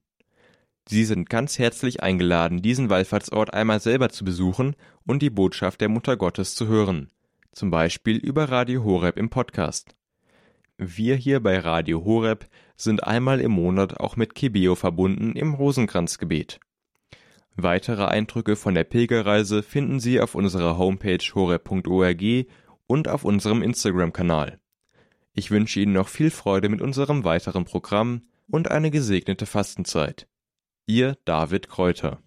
[0.87, 5.89] Sie sind ganz herzlich eingeladen, diesen Wallfahrtsort einmal selber zu besuchen und die Botschaft der
[5.89, 7.09] Mutter Gottes zu hören,
[7.51, 9.95] zum Beispiel über Radio Horeb im Podcast.
[10.77, 16.59] Wir hier bei Radio Horeb sind einmal im Monat auch mit Kibeo verbunden im Rosenkranzgebet.
[17.63, 22.45] Weitere Eindrücke von der Pilgerreise finden Sie auf unserer Homepage horeb.org
[22.87, 24.59] und auf unserem Instagram-Kanal.
[25.33, 30.27] Ich wünsche Ihnen noch viel Freude mit unserem weiteren Programm und eine gesegnete Fastenzeit.
[30.85, 32.21] Ihr David Kräuter